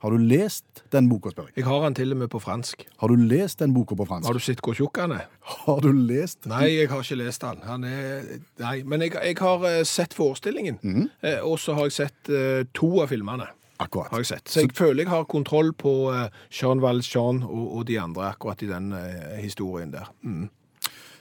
Har 0.00 0.14
du 0.14 0.22
lest 0.24 0.80
den 0.94 1.10
boka, 1.10 1.28
spør 1.28 1.50
jeg. 1.50 1.58
Jeg 1.60 1.66
har 1.66 1.82
den 1.84 1.94
til 1.98 2.12
og 2.14 2.18
med 2.22 2.30
på 2.32 2.40
fransk. 2.40 2.86
Har 3.02 3.08
du 3.12 3.20
lest 3.20 3.60
den 3.60 3.74
boka 3.76 3.94
på 3.98 4.06
fransk? 4.08 4.26
Har 4.30 4.36
du 4.38 4.40
sett 4.40 4.62
hvor 4.64 4.76
tjukk 4.76 4.96
han 5.02 5.12
er? 5.12 5.26
Har 5.66 5.80
du 5.84 5.90
lest 5.92 6.46
den? 6.46 6.54
Nei, 6.54 6.70
jeg 6.78 6.88
har 6.88 7.02
ikke 7.04 7.18
lest 7.20 7.44
den. 7.44 7.60
han 7.68 7.84
er, 7.84 8.30
nei, 8.62 8.78
men 8.88 9.04
jeg, 9.04 9.12
jeg 9.20 9.36
har 9.40 9.66
eh, 9.68 9.82
sett 9.84 10.16
forestillingen, 10.16 10.78
eh, 11.20 11.42
og 11.44 11.58
så 11.60 11.76
har 11.76 11.90
jeg 11.90 11.96
sett 11.98 12.32
eh, 12.32 12.62
to 12.72 12.94
av 13.04 13.12
filmene. 13.12 13.50
Akkurat. 13.80 14.10
har 14.12 14.22
jeg 14.22 14.30
sett. 14.30 14.48
Så 14.52 14.64
jeg 14.64 14.74
føler 14.76 15.04
jeg 15.04 15.12
har 15.12 15.28
kontroll 15.30 15.72
på 15.78 15.94
eh, 16.12 16.26
Jean 16.52 16.82
Valjean 16.82 17.42
og, 17.46 17.66
og 17.78 17.84
de 17.88 18.00
andre 18.00 18.30
akkurat 18.30 18.62
i 18.64 18.70
den 18.70 18.92
eh, 18.96 19.38
historien 19.40 19.92
der. 19.94 20.10
Mm. 20.22 20.48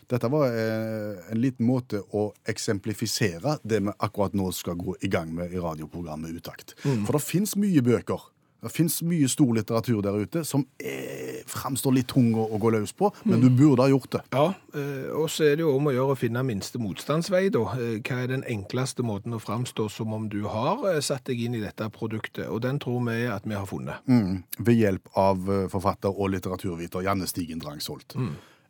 Dette 0.10 0.30
var 0.34 0.50
eh, 0.50 1.20
en 1.30 1.42
liten 1.42 1.68
måte 1.70 2.02
å 2.18 2.32
eksemplifisere 2.50 3.60
det 3.62 3.84
vi 3.86 3.94
akkurat 3.94 4.36
nå 4.38 4.50
skal 4.56 4.80
gå 4.80 4.98
i 5.06 5.12
gang 5.12 5.32
med 5.36 5.54
i 5.54 5.62
radioprogrammet 5.62 6.34
Utakt. 6.40 6.76
For 6.82 7.16
det 7.16 7.24
fins 7.24 7.56
mye 7.60 7.84
bøker. 7.86 8.30
Det 8.60 8.72
fins 8.74 8.98
mye 9.08 9.30
stor 9.32 9.54
litteratur 9.56 10.02
der 10.04 10.18
ute 10.20 10.44
som 10.48 10.66
eh, 10.82 11.29
framstår 11.50 11.96
litt 11.98 12.10
tung 12.12 12.32
å, 12.38 12.46
å 12.56 12.60
gå 12.62 12.72
løs 12.76 12.94
på, 12.96 13.12
men 13.30 13.42
du 13.44 13.50
burde 13.50 13.86
ha 13.86 13.92
gjort 13.92 14.12
det. 14.16 14.22
Ja, 14.36 14.46
eh, 14.74 15.10
og 15.18 15.30
så 15.34 15.50
er 15.50 15.60
det 15.60 15.66
jo 15.66 15.76
om 15.76 15.90
å 15.90 15.96
gjøre 15.96 16.16
å 16.16 16.20
finne 16.20 16.44
minste 16.48 16.82
motstandsvei, 16.82 17.48
da. 17.54 17.66
Eh, 17.78 18.00
Hva 18.06 18.22
er 18.24 18.32
den 18.34 18.46
enkleste 18.50 19.06
måten 19.06 19.36
å 19.36 19.42
framstå 19.44 19.90
som 19.94 20.16
om 20.16 20.30
du 20.32 20.42
har 20.50 20.86
eh, 20.92 21.02
satt 21.06 21.26
deg 21.30 21.44
inn 21.46 21.58
i 21.60 21.64
dette 21.64 21.90
produktet? 21.96 22.48
Og 22.48 22.64
den 22.66 22.82
tror 22.82 23.04
vi 23.10 23.22
at 23.30 23.48
vi 23.50 23.58
har 23.58 23.68
funnet. 23.70 24.02
Mm. 24.10 24.44
Ved 24.60 24.80
hjelp 24.80 25.14
av 25.20 25.48
forfatter 25.72 26.14
og 26.14 26.34
litteraturviter 26.36 27.06
Janne 27.06 27.28
Stigen 27.30 27.62
Drangsholt. 27.64 28.18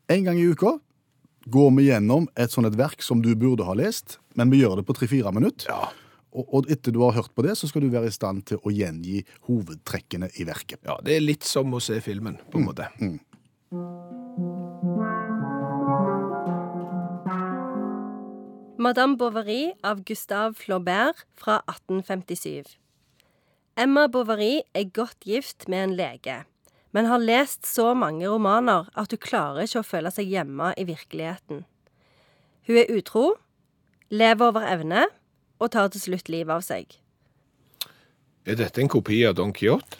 En 0.09 0.25
gang 0.25 0.39
i 0.39 0.47
uka 0.49 0.77
går 1.49 1.71
vi 1.77 1.87
gjennom 1.89 2.27
et 2.37 2.51
sånt 2.53 2.67
et 2.69 2.77
verk 2.77 3.03
som 3.05 3.23
du 3.23 3.31
burde 3.39 3.65
ha 3.67 3.75
lest, 3.77 4.19
men 4.37 4.51
vi 4.51 4.61
gjør 4.61 4.79
det 4.79 4.87
på 4.87 4.95
tre-fire 4.97 5.31
minutter. 5.35 5.71
Ja. 5.71 5.89
Og, 6.29 6.45
og 6.53 6.69
etter 6.69 6.93
du 6.93 7.01
har 7.01 7.15
hørt 7.17 7.33
på 7.33 7.45
det, 7.45 7.55
så 7.57 7.69
skal 7.69 7.83
du 7.85 7.89
være 7.93 8.09
i 8.09 8.13
stand 8.13 8.43
til 8.51 8.61
å 8.61 8.73
gjengi 8.73 9.23
hovedtrekkene 9.47 10.29
i 10.37 10.45
verket. 10.45 10.81
ja, 10.85 10.99
det 11.05 11.15
er 11.15 11.25
litt 11.25 11.47
som 11.47 11.73
å 11.73 11.81
se 11.81 11.97
filmen, 12.05 12.37
på 12.51 12.61
en 12.61 12.69
måte. 12.69 12.89
Madame 18.79 19.17
Bovary 19.19 19.73
av 19.83 20.05
Gustave 20.07 20.53
Flaubert 20.55 21.25
fra 21.35 21.59
1857. 21.67 22.77
Emma 23.79 24.05
Bovary 24.07 24.61
er 24.75 24.87
godt 24.93 25.25
gift 25.27 25.67
med 25.67 25.83
en 25.83 25.95
lege, 25.97 26.37
men 26.95 27.09
har 27.09 27.21
lest 27.21 27.67
så 27.67 27.91
mange 27.97 28.29
romaner 28.29 28.87
at 28.95 29.11
hun 29.11 29.21
klarer 29.23 29.65
ikke 29.65 29.81
å 29.81 29.87
føle 29.87 30.13
seg 30.13 30.31
hjemme 30.31 30.71
i 30.77 30.85
virkeligheten. 30.87 31.65
Hun 32.69 32.79
er 32.79 32.91
utro, 32.93 33.33
lever 34.13 34.51
over 34.51 34.65
evne 34.69 35.07
og 35.59 35.71
tar 35.75 35.91
til 35.93 36.01
slutt 36.07 36.31
livet 36.31 36.55
av 36.55 36.63
seg. 36.65 36.97
Er 38.49 38.57
dette 38.59 38.81
en 38.81 38.89
kopi 38.91 39.21
av 39.27 39.35
Don 39.37 39.51
Quijote? 39.53 39.99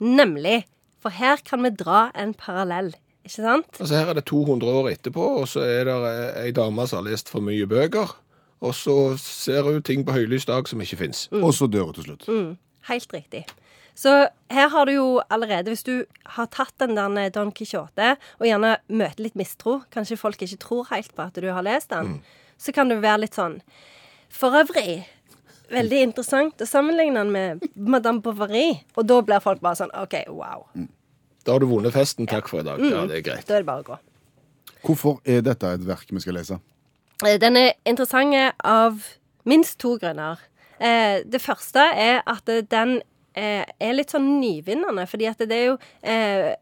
Nemlig, 0.00 0.64
for 1.00 1.12
her 1.12 1.42
kan 1.44 1.62
vi 1.64 1.70
dra 1.76 2.08
en 2.18 2.32
parallell, 2.34 2.94
ikke 3.26 3.44
sant? 3.44 3.68
Altså 3.76 4.00
Her 4.00 4.12
er 4.12 4.18
det 4.18 4.24
200 4.30 4.72
år 4.80 4.90
etterpå, 4.94 5.26
og 5.42 5.46
så 5.52 5.62
er 5.68 5.84
det 5.88 5.96
eh, 6.08 6.42
ei 6.46 6.54
dame 6.56 6.86
som 6.88 7.02
har 7.02 7.10
lest 7.10 7.28
for 7.32 7.44
mye 7.44 7.68
bøker. 7.68 8.16
Og 8.60 8.74
så 8.76 8.96
ser 9.20 9.64
hun 9.64 9.80
ting 9.84 10.02
på 10.04 10.12
høylys 10.16 10.48
dag 10.48 10.68
som 10.68 10.80
ikke 10.84 10.98
fins. 11.00 11.26
Og 11.32 11.52
så 11.56 11.68
dør 11.68 11.90
hun 11.90 11.96
til 11.96 12.08
slutt. 12.08 12.26
Helt 12.88 13.12
riktig. 13.14 13.44
Så 13.96 14.12
her 14.52 14.68
har 14.72 14.88
du 14.88 14.92
jo 14.94 15.06
allerede, 15.32 15.72
hvis 15.72 15.84
du 15.84 16.04
har 16.36 16.48
tatt 16.52 16.72
den 16.80 16.96
der 16.96 17.32
Don 17.32 17.52
Quijote, 17.52 18.14
og 18.38 18.48
gjerne 18.48 18.76
møter 18.88 19.24
litt 19.26 19.36
mistro, 19.36 19.80
kanskje 19.92 20.20
folk 20.20 20.40
ikke 20.44 20.60
tror 20.60 20.88
helt 20.92 21.12
på 21.16 21.26
at 21.28 21.40
du 21.40 21.48
har 21.52 21.64
lest 21.66 21.92
den, 21.92 22.20
så 22.60 22.72
kan 22.76 22.88
du 22.88 22.96
være 23.00 23.26
litt 23.26 23.36
sånn 23.36 23.58
For 24.30 24.54
øvrig, 24.60 25.00
veldig 25.70 26.00
interessant 26.08 26.62
å 26.62 26.68
sammenligne 26.68 27.20
den 27.22 27.32
med 27.34 27.66
Madame 27.74 28.22
Bovary. 28.24 28.80
Og 28.96 29.06
da 29.10 29.20
blir 29.26 29.42
folk 29.44 29.62
bare 29.64 29.78
sånn 29.82 29.92
OK, 29.98 30.16
wow. 30.32 30.66
Da 31.44 31.54
har 31.56 31.62
du 31.62 31.68
vunnet 31.70 31.94
festen. 31.94 32.28
Takk 32.30 32.48
for 32.50 32.62
i 32.62 32.66
dag. 32.66 32.80
Ja, 32.84 33.04
det 33.10 33.20
er 33.20 33.26
greit. 33.26 33.46
Da 33.48 33.58
er 33.58 33.64
det 33.64 33.68
bare 33.70 33.84
å 33.84 33.88
gå. 33.92 33.98
Hvorfor 34.86 35.18
er 35.28 35.42
dette 35.44 35.74
et 35.76 35.84
verk 35.84 36.08
vi 36.14 36.22
skal 36.22 36.38
lese? 36.38 36.60
Eh, 37.26 37.36
Den 37.40 37.56
er 37.56 37.72
interessant 37.88 38.34
av 38.64 39.02
minst 39.44 39.78
to 39.82 39.96
grunner. 40.00 40.38
Eh, 40.78 41.22
Det 41.24 41.40
første 41.42 41.80
er 41.80 42.22
at 42.26 42.46
den 42.70 43.00
eh, 43.34 43.64
er 43.80 43.92
litt 43.94 44.10
sånn 44.10 44.40
nyvinnende, 44.40 45.06
fordi 45.08 45.28
at 45.28 45.38
det 45.38 45.52
er 45.56 45.66
jo 45.72 45.78
eh, 46.02 46.54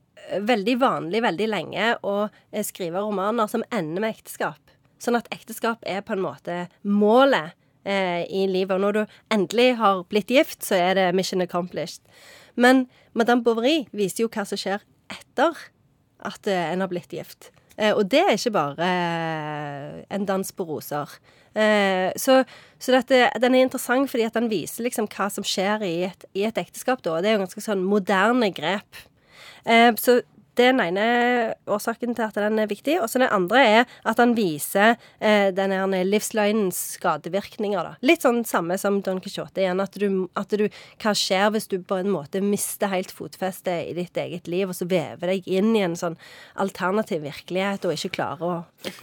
veldig 0.44 0.74
vanlig 0.80 1.22
veldig 1.24 1.46
lenge 1.48 1.92
å 2.04 2.28
skrive 2.66 3.00
romaner 3.00 3.46
som 3.48 3.62
ender 3.72 4.02
med 4.02 4.16
ekteskap. 4.16 4.58
Sånn 5.02 5.18
at 5.18 5.30
ekteskap 5.34 5.84
er 5.86 6.02
på 6.02 6.16
en 6.16 6.24
måte 6.24 6.66
målet 6.82 7.54
eh, 7.88 8.24
i 8.26 8.46
livet. 8.50 8.76
Og 8.76 8.82
når 8.82 8.96
du 8.96 9.18
endelig 9.34 9.70
har 9.80 10.04
blitt 10.10 10.32
gift, 10.32 10.62
så 10.66 10.78
er 10.78 10.98
det 10.98 11.08
mission 11.16 11.44
accomplished. 11.44 12.02
Men 12.58 12.86
Madame 13.14 13.44
Bovary 13.46 13.86
viser 13.94 14.24
jo 14.24 14.32
hva 14.32 14.44
som 14.48 14.58
skjer 14.58 14.82
etter 15.12 15.68
at 16.26 16.50
eh, 16.50 16.72
en 16.72 16.82
har 16.84 16.90
blitt 16.90 17.14
gift. 17.14 17.52
Eh, 17.78 17.94
og 17.94 18.08
det 18.10 18.24
er 18.24 18.34
ikke 18.34 18.56
bare 18.56 18.86
eh, 18.86 20.00
en 20.14 20.26
dans 20.26 20.50
på 20.52 20.66
roser. 20.66 21.18
Eh, 21.54 22.10
så 22.18 22.42
så 22.78 22.94
dette, 22.94 23.24
den 23.42 23.54
er 23.56 23.64
interessant 23.66 24.10
fordi 24.10 24.26
at 24.28 24.36
den 24.36 24.50
viser 24.50 24.84
liksom 24.86 25.08
hva 25.10 25.26
som 25.34 25.46
skjer 25.46 25.82
i 25.82 25.94
et, 26.06 26.26
i 26.38 26.44
et 26.46 26.58
ekteskap. 26.58 27.02
da, 27.02 27.20
Det 27.20 27.30
er 27.30 27.38
jo 27.38 27.44
ganske 27.46 27.62
sånn 27.64 27.82
moderne 27.86 28.50
grep. 28.54 29.00
Eh, 29.66 29.90
så 29.98 30.20
det 30.58 30.66
er 30.66 30.72
den 30.74 30.82
ene 30.82 31.04
årsaken 31.70 32.14
til 32.18 32.24
at 32.26 32.36
den 32.38 32.58
er 32.58 32.68
viktig. 32.70 32.96
Og 33.02 33.08
så 33.10 33.20
den 33.22 33.30
andre 33.32 33.60
er 33.64 33.84
at 34.08 34.18
den 34.20 34.34
viser 34.36 34.96
eh, 35.20 35.48
denne 35.54 36.02
livsløgnens 36.08 36.80
skadevirkninger. 36.98 37.86
da. 37.86 37.94
Litt 38.06 38.26
sånn 38.26 38.42
samme 38.48 38.76
som 38.80 39.00
Don 39.06 39.20
Quijote 39.22 39.62
igjen. 39.62 39.80
At 39.84 39.94
du, 39.98 40.26
at 40.38 40.50
du 40.58 40.66
Hva 40.98 41.14
skjer 41.16 41.48
hvis 41.54 41.68
du 41.70 41.78
på 41.86 41.98
en 42.02 42.10
måte 42.12 42.42
mister 42.44 42.90
helt 42.92 43.12
fotfestet 43.14 43.88
i 43.92 43.94
ditt 43.96 44.16
eget 44.18 44.48
liv, 44.50 44.68
og 44.68 44.76
så 44.76 44.88
vever 44.90 45.32
deg 45.34 45.46
inn 45.48 45.70
i 45.78 45.84
en 45.86 45.96
sånn 45.98 46.18
alternativ 46.58 47.22
virkelighet 47.24 47.84
og 47.88 47.94
ikke 47.94 48.12
klarer 48.18 48.42
å 48.42 48.54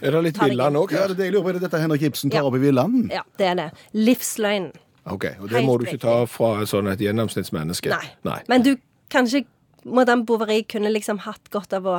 Er 0.04 0.12
det 0.16 0.22
litt 0.28 0.40
Villand 0.42 0.76
òg 0.78 0.92
Ja, 0.92 1.06
det 1.08 1.16
er 1.16 1.20
det 1.22 1.28
jeg 1.30 1.34
lurer 1.36 1.46
på. 1.46 1.48
Er 1.54 1.58
det 1.58 1.64
dette 1.66 1.80
Henrik 1.82 2.02
Ibsen 2.10 2.30
tar 2.30 2.42
Ja. 2.42 2.46
opp 2.50 2.54
i 2.58 2.62
Villand? 2.62 3.10
Ja, 3.12 3.22
det 3.38 3.46
er 3.46 3.54
det. 3.54 3.70
Livsløgnen. 3.94 4.72
Ok, 5.06 5.24
og 5.40 5.48
det 5.48 5.54
Helt 5.60 5.66
må 5.66 5.78
du 5.78 5.84
ikke 5.86 6.00
ta 6.02 6.16
fra 6.26 6.64
sånn 6.66 6.88
et 6.90 6.98
gjennomsnittsmenneske. 6.98 7.92
Nei. 8.26 8.40
Men 8.50 8.62
du, 8.66 8.72
kanskje 9.08 9.44
Madame 9.86 10.26
Bovary 10.26 10.62
kunne 10.68 10.92
liksom 10.92 11.22
hatt 11.26 11.50
godt 11.54 11.76
av 11.76 11.86
å 11.86 11.96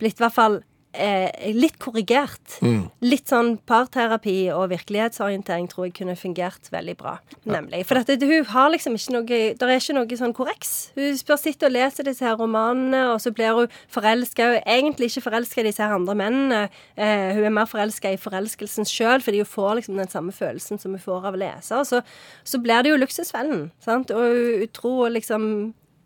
blitt 0.00 0.18
i 0.20 0.24
hvert 0.26 0.36
fall 0.36 0.58
eh, 0.96 1.52
litt 1.54 1.78
korrigert. 1.82 2.58
Litt 3.04 3.30
sånn 3.30 3.56
parterapi 3.68 4.50
og 4.54 4.70
virkelighetsorientering 4.72 5.68
tror 5.70 5.88
jeg 5.88 5.96
kunne 5.98 6.16
fungert 6.18 6.70
veldig 6.72 6.96
bra. 6.98 7.16
Nemlig. 7.48 7.84
For 7.88 8.00
dette, 8.00 8.26
hun 8.26 8.48
har 8.52 8.70
liksom 8.72 8.96
ikke 8.98 9.14
noe 9.16 9.24
Det 9.26 9.66
er 9.66 9.74
ikke 9.76 9.96
noe 9.96 10.18
sånn 10.20 10.34
korreks. 10.36 10.74
Hun 10.96 11.16
spør 11.18 11.40
sitter 11.40 11.70
og 11.70 11.76
leser 11.76 12.08
disse 12.08 12.26
her 12.26 12.36
romanene, 12.40 13.06
og 13.12 13.20
så 13.22 13.32
blir 13.34 13.56
hun 13.60 13.78
forelska. 13.92 14.50
Hun 14.52 14.58
er 14.60 14.76
egentlig 14.78 15.10
ikke 15.10 15.26
forelska 15.28 15.62
i 15.62 15.68
disse 15.70 15.84
her 15.84 15.96
andre 15.96 16.16
mennene. 16.18 16.62
Eh, 16.96 17.32
hun 17.36 17.48
er 17.48 17.56
mer 17.60 17.70
forelska 17.70 18.12
i 18.14 18.20
forelskelsen 18.20 18.88
sjøl, 18.88 19.24
fordi 19.24 19.42
hun 19.42 19.52
får 19.56 19.80
liksom 19.80 20.00
den 20.00 20.12
samme 20.12 20.36
følelsen 20.36 20.82
som 20.82 20.96
hun 20.96 21.02
får 21.02 21.30
av 21.30 21.36
å 21.38 21.42
lese. 21.44 21.80
Og 21.80 21.88
så, 21.88 22.02
så 22.44 22.62
blir 22.62 22.84
det 22.84 22.94
jo 22.94 23.00
luksusfellen. 23.00 23.68
Sant? 23.84 24.14
Og 24.14 24.22
hun, 24.22 24.62
hun 24.62 24.72
tror 24.76 25.12
liksom 25.16 25.50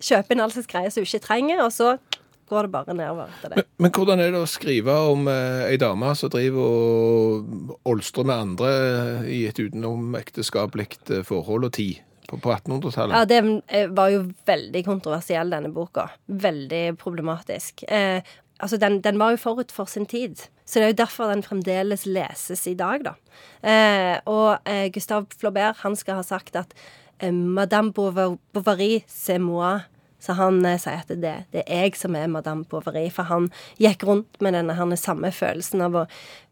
kjøper 0.00 0.36
inn 0.36 0.42
all 0.44 0.52
slags 0.54 0.70
greier 0.70 0.92
som 0.92 1.04
hun 1.04 1.10
ikke 1.10 1.26
trenger, 1.26 1.62
og 1.64 1.72
så 1.74 1.94
går 2.50 2.66
det 2.66 2.72
bare 2.74 2.96
nedover 2.98 3.30
etter 3.30 3.52
det. 3.52 3.62
Men, 3.62 3.70
men 3.84 3.94
hvordan 3.94 4.22
er 4.22 4.34
det 4.34 4.42
å 4.42 4.50
skrive 4.50 4.94
om 5.12 5.28
eh, 5.30 5.64
ei 5.70 5.78
dame 5.80 6.12
som 6.18 6.32
driver 6.32 6.66
og 6.66 7.74
olstrer 7.90 8.26
med 8.26 8.44
andre 8.46 8.70
i 9.30 9.44
et 9.48 9.60
utenomekteskapelig 9.60 10.88
eh, 11.14 11.24
forhold 11.26 11.68
og 11.70 11.74
tid 11.78 12.00
på, 12.26 12.40
på 12.42 12.52
1800-tallet? 12.56 13.16
Ja, 13.16 13.26
det 13.28 13.40
eh, 13.70 13.90
var 13.94 14.12
jo 14.14 14.24
veldig 14.50 14.84
kontroversiell, 14.86 15.52
denne 15.54 15.70
boka. 15.74 16.08
Veldig 16.26 16.84
problematisk. 17.00 17.84
Eh, 17.86 18.18
altså, 18.58 18.80
den, 18.82 18.98
den 19.06 19.20
var 19.22 19.36
jo 19.36 19.44
forut 19.44 19.74
for 19.74 19.90
sin 19.90 20.08
tid. 20.10 20.42
Så 20.66 20.78
det 20.78 20.86
er 20.86 20.92
jo 20.92 21.02
derfor 21.02 21.30
den 21.32 21.42
fremdeles 21.42 22.06
leses 22.06 22.66
i 22.70 22.76
dag, 22.78 23.02
da. 23.06 23.14
Eh, 23.62 24.16
og 24.30 24.58
eh, 24.70 24.88
Gustave 24.94 25.26
Flaubert, 25.38 25.82
han 25.82 25.96
skal 25.98 26.20
ha 26.20 26.26
sagt 26.26 26.58
at 26.58 26.74
eh, 27.18 27.32
Madame 27.34 27.90
Bovary, 27.94 29.04
c'est 29.08 29.38
moi. 29.42 29.80
Så 30.20 30.36
han 30.38 30.60
eh, 30.68 30.78
sier 30.80 31.02
at 31.02 31.10
det, 31.10 31.34
det 31.54 31.64
er 31.66 31.88
jeg 31.88 31.98
som 31.98 32.16
er 32.18 32.30
Madame 32.30 32.66
Bovary. 32.68 33.08
For 33.14 33.28
han 33.30 33.50
gikk 33.80 34.06
rundt 34.08 34.40
med 34.44 34.56
denne 34.58 34.76
her 34.76 34.96
samme 35.00 35.32
følelsen 35.34 35.84
av 35.86 36.02
å 36.02 36.06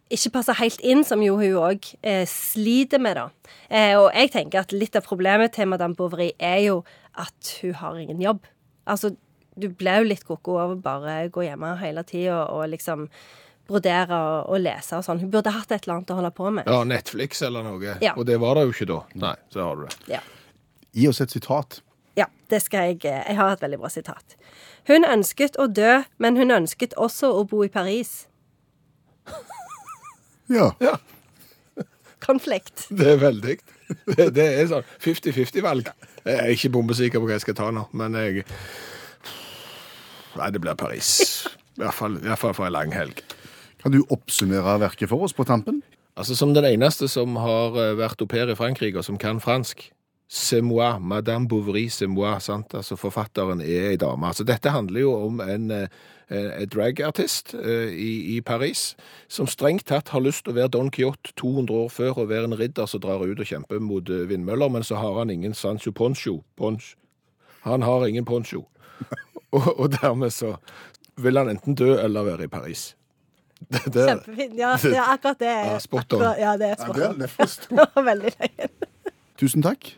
ikke 0.08 0.32
passe 0.38 0.54
helt 0.56 0.80
inn, 0.80 1.02
som 1.04 1.20
jo 1.20 1.36
hun 1.36 1.58
òg 1.60 1.88
eh, 2.00 2.24
sliter 2.28 3.00
med, 3.02 3.18
da. 3.18 3.52
Eh, 3.68 3.94
og 3.98 4.08
jeg 4.16 4.32
tenker 4.32 4.62
at 4.62 4.72
litt 4.72 4.96
av 4.96 5.04
problemet 5.04 5.52
til 5.56 5.68
Madame 5.68 5.98
Bovary 5.98 6.30
er 6.40 6.62
jo 6.64 6.78
at 7.18 7.58
hun 7.60 7.76
har 7.76 7.98
ingen 8.00 8.22
jobb. 8.24 8.46
Altså, 8.88 9.12
du 9.58 9.68
ble 9.68 9.98
jo 9.98 10.08
litt 10.08 10.24
koko 10.24 10.56
av 10.62 10.72
å 10.72 10.80
bare 10.80 11.20
gå 11.34 11.44
hjemme 11.44 11.74
hele 11.82 12.04
tida 12.08 12.38
og, 12.38 12.62
og 12.62 12.72
liksom 12.72 13.04
brodere 13.68 14.16
og, 14.16 14.54
og 14.54 14.62
lese 14.64 14.96
og 14.96 15.04
sånn. 15.04 15.20
Hun 15.20 15.32
burde 15.34 15.52
hatt 15.52 15.72
et 15.74 15.84
eller 15.84 15.98
annet 15.98 16.14
å 16.14 16.18
holde 16.22 16.32
på 16.38 16.52
med. 16.56 16.70
Ja, 16.70 16.80
Netflix 16.88 17.42
eller 17.44 17.66
noe. 17.66 17.98
Ja. 18.04 18.14
Og 18.16 18.24
det 18.28 18.38
var 18.40 18.56
det 18.56 18.64
jo 18.68 18.74
ikke 18.76 18.88
da. 18.88 19.02
Nei, 19.26 19.34
så 19.52 19.66
har 19.66 19.76
du 19.76 19.84
det. 19.84 20.16
Ja. 20.16 20.22
Gi 20.96 21.10
oss 21.10 21.20
et 21.20 21.34
sitat. 21.34 21.82
Ja, 22.18 22.26
det 22.50 22.62
skal 22.64 22.90
jeg 22.90 23.04
Jeg 23.06 23.36
har 23.38 23.52
et 23.54 23.62
veldig 23.62 23.78
bra 23.78 23.90
sitat. 23.92 24.34
Hun 24.88 25.06
ønsket 25.06 25.58
å 25.60 25.68
dø, 25.70 26.02
men 26.18 26.36
hun 26.40 26.50
ønsket 26.50 26.96
også 26.98 27.30
å 27.38 27.44
bo 27.48 27.62
i 27.66 27.70
Paris. 27.72 28.26
Ja. 30.48 30.70
Ja, 30.80 30.94
Konflikt. 32.24 32.86
det 32.88 33.04
er 33.12 33.18
veldig. 33.20 33.58
Det, 34.08 34.24
det 34.32 34.46
er 34.60 34.70
sånn 34.70 34.86
50-50-valg. 35.04 35.90
Jeg 36.24 36.38
er 36.40 36.52
ikke 36.54 36.70
bombesikker 36.72 37.20
på 37.20 37.28
hva 37.28 37.36
jeg 37.36 37.44
skal 37.44 37.56
ta 37.58 37.66
nå, 37.72 37.82
men 37.92 38.16
jeg 38.16 38.46
Nei, 40.38 40.48
det 40.54 40.60
blir 40.62 40.76
Paris. 40.78 41.10
I 41.76 41.82
hvert 41.82 41.96
fall, 41.98 42.16
i 42.16 42.26
hvert 42.30 42.40
fall 42.40 42.56
for 42.56 42.68
en 42.68 42.74
lang 42.74 42.92
helg. 42.96 43.20
Kan 43.82 43.92
du 43.94 44.00
oppsummere 44.08 44.78
verket 44.80 45.10
for 45.12 45.24
oss 45.26 45.36
på 45.36 45.44
tampen? 45.48 45.82
Altså 46.18 46.36
Som 46.36 46.54
den 46.56 46.66
eneste 46.66 47.08
som 47.12 47.36
har 47.38 47.76
eh, 47.78 47.92
vært 47.98 48.24
au 48.24 48.26
pair 48.30 48.50
i 48.50 48.56
Frankrike, 48.58 48.98
og 48.98 49.06
som 49.06 49.18
kan 49.20 49.40
fransk. 49.42 49.90
C'est 50.30 50.60
moi, 50.60 50.98
Madame 51.00 51.46
Bovary, 51.46 51.88
c'est 51.88 52.06
moi. 52.06 52.38
sant? 52.40 52.74
Altså 52.74 52.96
Forfatteren 52.96 53.60
er 53.62 53.90
ei 53.90 53.96
dame. 53.96 54.26
Altså 54.28 54.44
Dette 54.44 54.68
handler 54.70 55.00
jo 55.00 55.14
om 55.24 55.40
en, 55.40 55.70
eh, 55.70 55.86
en 56.28 56.68
dragartist 56.68 57.54
eh, 57.54 57.88
i, 57.96 58.36
i 58.36 58.40
Paris 58.44 58.94
som 59.28 59.46
strengt 59.48 59.86
tatt 59.88 60.08
har 60.12 60.20
lyst 60.20 60.44
til 60.44 60.52
å 60.52 60.56
være 60.58 60.68
Don 60.74 60.90
Quijote 60.92 61.32
200 61.40 61.72
år 61.72 61.88
før 61.88 62.18
og 62.20 62.28
være 62.28 62.44
en 62.50 62.58
ridder 62.60 62.84
som 62.86 63.00
drar 63.00 63.24
ut 63.24 63.40
og 63.40 63.48
kjemper 63.48 63.80
mot 63.80 64.10
eh, 64.12 64.26
vindmøller, 64.28 64.68
men 64.68 64.84
så 64.84 64.98
har 65.00 65.16
han 65.22 65.30
ingen 65.32 65.54
Sancho 65.56 65.92
Poncho. 65.96 66.42
Ponch. 66.60 66.90
Han 67.64 67.82
har 67.82 68.04
ingen 68.06 68.24
poncho. 68.28 68.66
og, 69.56 69.80
og 69.80 69.88
dermed 69.96 70.30
så 70.36 70.58
vil 71.16 71.40
han 71.40 71.48
enten 71.54 71.74
dø 71.74 71.94
eller 72.02 72.22
være 72.28 72.44
i 72.44 72.52
Paris. 72.52 72.90
Det, 73.72 73.80
det, 73.94 74.04
Kjempefint. 74.06 74.52
Ja, 74.60 74.74
det 74.78 74.92
er 74.94 75.08
akkurat 75.14 75.40
det. 75.40 75.54
Ja, 75.66 75.78
spot 75.82 76.12
on. 76.14 76.20
Akkurat- 76.20 76.38
Ja, 76.38 76.52
det 76.60 76.68
er 76.68 76.76
spot 76.84 77.00
on. 77.08 77.16
det 77.24 77.30
forstår 77.32 78.04
Veldig 78.06 78.34
løgn. 78.36 78.76
Tusen 79.40 79.64
takk. 79.64 79.88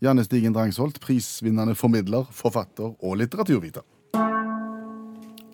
Janne 0.00 0.22
Stigen 0.22 0.54
Drangsholt, 0.54 1.00
prisvinnende 1.02 1.74
formidler, 1.74 2.28
forfatter 2.30 2.92
og 3.02 3.16
litteraturviter. 3.18 3.82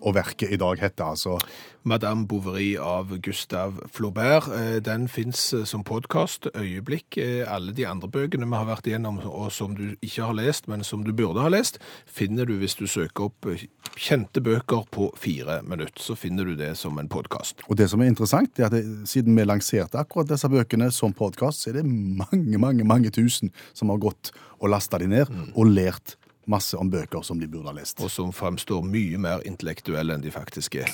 Og 0.05 0.13
verket 0.13 0.51
i 0.53 0.59
dag 0.61 0.77
heter 0.77 1.07
altså 1.15 1.39
Madame 1.85 2.27
Bovary 2.29 2.75
av 2.81 3.09
Gustav 3.25 3.79
Flaubert. 3.93 4.47
Eh, 4.53 4.77
Den 4.81 5.07
fins 5.07 5.53
som 5.65 5.83
podkast. 5.83 6.47
Øyeblikk. 6.53 7.17
Eh, 7.17 7.45
Alle 7.47 7.73
de 7.73 7.87
andre 7.87 8.07
bøkene 8.07 8.45
vi 8.45 8.55
har 8.55 8.65
vært 8.65 8.85
igjennom, 8.85 9.19
og 9.25 9.51
som 9.51 9.75
du 9.75 9.95
ikke 10.01 10.25
har 10.25 10.33
lest, 10.33 10.67
men 10.67 10.83
som 10.83 11.03
du 11.03 11.11
burde 11.13 11.41
ha 11.41 11.49
lest, 11.49 11.79
finner 12.05 12.45
du 12.45 12.57
hvis 12.57 12.75
du 12.77 12.85
søker 12.85 13.29
opp 13.29 13.45
eh, 13.49 13.65
kjente 13.97 14.41
bøker 14.41 14.85
på 14.91 15.11
fire 15.17 15.61
minutter. 15.63 16.01
Så 16.01 16.15
finner 16.15 16.45
du 16.45 16.55
det 16.55 16.75
som 16.77 16.97
en 16.99 17.09
podkast. 17.09 17.61
Og 17.69 17.77
det 17.77 17.89
som 17.89 18.01
er 18.01 18.09
interessant, 18.13 18.59
er 18.59 18.65
at 18.69 18.77
det, 18.77 18.83
siden 19.09 19.35
vi 19.35 19.45
lanserte 19.45 19.97
akkurat 19.97 20.29
disse 20.29 20.49
bøkene 20.49 20.91
som 20.91 21.13
podkast, 21.13 21.63
så 21.63 21.69
er 21.69 21.81
det 21.81 21.85
mange, 21.85 22.57
mange 22.57 22.85
mange 22.85 23.09
tusen 23.09 23.51
som 23.73 23.89
har 23.89 23.97
gått 23.97 24.31
og 24.59 24.69
lasta 24.69 24.97
de 25.01 25.09
ned 25.09 25.33
og 25.55 25.65
lært 25.65 26.17
masse 26.51 26.77
om 26.77 26.91
bøker 26.91 27.25
som 27.25 27.39
de 27.41 27.49
burde 27.49 27.71
ha 27.71 27.75
lest. 27.77 28.01
Og 28.03 28.11
som 28.13 28.33
framstår 28.35 28.85
mye 28.85 29.19
mer 29.21 29.43
intellektuelle 29.47 30.15
enn 30.15 30.25
de 30.25 30.33
faktisk 30.33 30.79
er. 30.83 30.91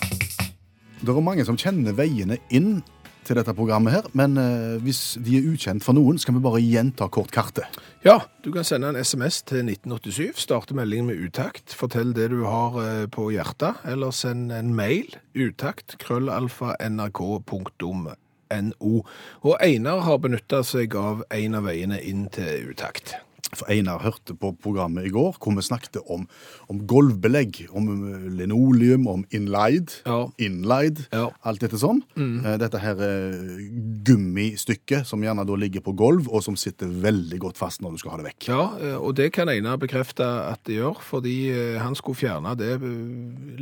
Det 1.02 1.10
er 1.10 1.24
mange 1.26 1.46
som 1.48 1.58
kjenner 1.58 1.96
veiene 1.98 2.38
inn 2.54 2.82
til 3.26 3.38
dette 3.38 3.54
programmet 3.58 3.94
her, 3.94 4.08
men 4.18 4.38
eh, 4.38 4.78
hvis 4.82 5.18
de 5.22 5.38
er 5.38 5.48
ukjent 5.52 5.86
for 5.86 5.98
noen, 5.98 6.18
skal 6.22 6.36
vi 6.38 6.44
bare 6.44 6.62
gjenta 6.62 7.08
kort 7.14 7.32
kartet. 7.34 7.80
Ja, 8.06 8.20
du 8.42 8.50
kan 8.54 8.66
sende 8.66 8.90
en 8.90 8.98
SMS 8.98 9.42
til 9.46 9.68
1987, 9.70 10.42
starte 10.42 10.78
meldingen 10.78 11.12
med 11.12 11.22
utakt, 11.22 11.76
fortell 11.78 12.16
det 12.18 12.32
du 12.34 12.42
har 12.48 12.78
eh, 12.82 13.06
på 13.14 13.30
hjertet, 13.34 13.82
eller 13.86 14.14
send 14.16 14.54
en 14.56 14.74
mail, 14.78 15.14
utakt, 15.38 16.00
krøllalfa, 16.02 16.76
nrk.no. 16.82 18.16
Og 18.52 19.54
Einar 19.64 20.02
har 20.04 20.18
benyttet 20.20 20.68
seg 20.68 20.96
av 21.00 21.22
en 21.32 21.60
av 21.62 21.70
veiene 21.70 22.02
inn 22.04 22.26
til 22.34 22.74
utakt. 22.74 23.16
For 23.54 23.68
Einar 23.72 24.00
hørte 24.00 24.32
på 24.40 24.54
programmet 24.64 25.06
i 25.06 25.12
går, 25.12 25.36
hvor 25.42 25.56
vi 25.58 25.62
snakket 25.66 25.98
om, 26.08 26.28
om 26.72 26.78
gulvbelegg, 26.88 27.66
om 27.76 27.90
eh, 27.92 28.28
linoleum, 28.40 29.08
om 29.12 29.26
inlaid, 29.36 29.92
Ja. 30.06 30.30
inlaid, 30.40 31.06
Ja. 31.12 31.30
alt 31.44 31.60
dette 31.60 31.76
sånn. 31.82 32.00
Mm. 32.16 32.58
Dette 32.62 32.80
her 32.80 32.96
eh, 33.02 33.66
gummistykket 34.08 35.06
som 35.08 35.22
gjerne 35.24 35.46
da 35.48 35.58
ligger 35.60 35.84
på 35.84 35.94
gulv, 35.98 36.30
og 36.32 36.44
som 36.46 36.56
sitter 36.60 36.88
veldig 37.04 37.40
godt 37.44 37.60
fast 37.60 37.82
når 37.84 37.92
du 37.98 38.02
skal 38.02 38.12
ha 38.16 38.22
det 38.22 38.28
vekk. 38.32 38.48
Ja, 38.52 38.64
eh, 38.80 38.96
og 38.98 39.16
det 39.20 39.32
kan 39.36 39.50
Einar 39.52 39.78
bekrefte 39.82 40.24
at 40.26 40.64
det 40.70 40.80
gjør, 40.80 41.02
fordi 41.04 41.36
eh, 41.52 41.80
han 41.82 41.96
skulle 42.00 42.20
fjerne 42.22 42.56
det 42.60 42.74
eh, 42.78 42.88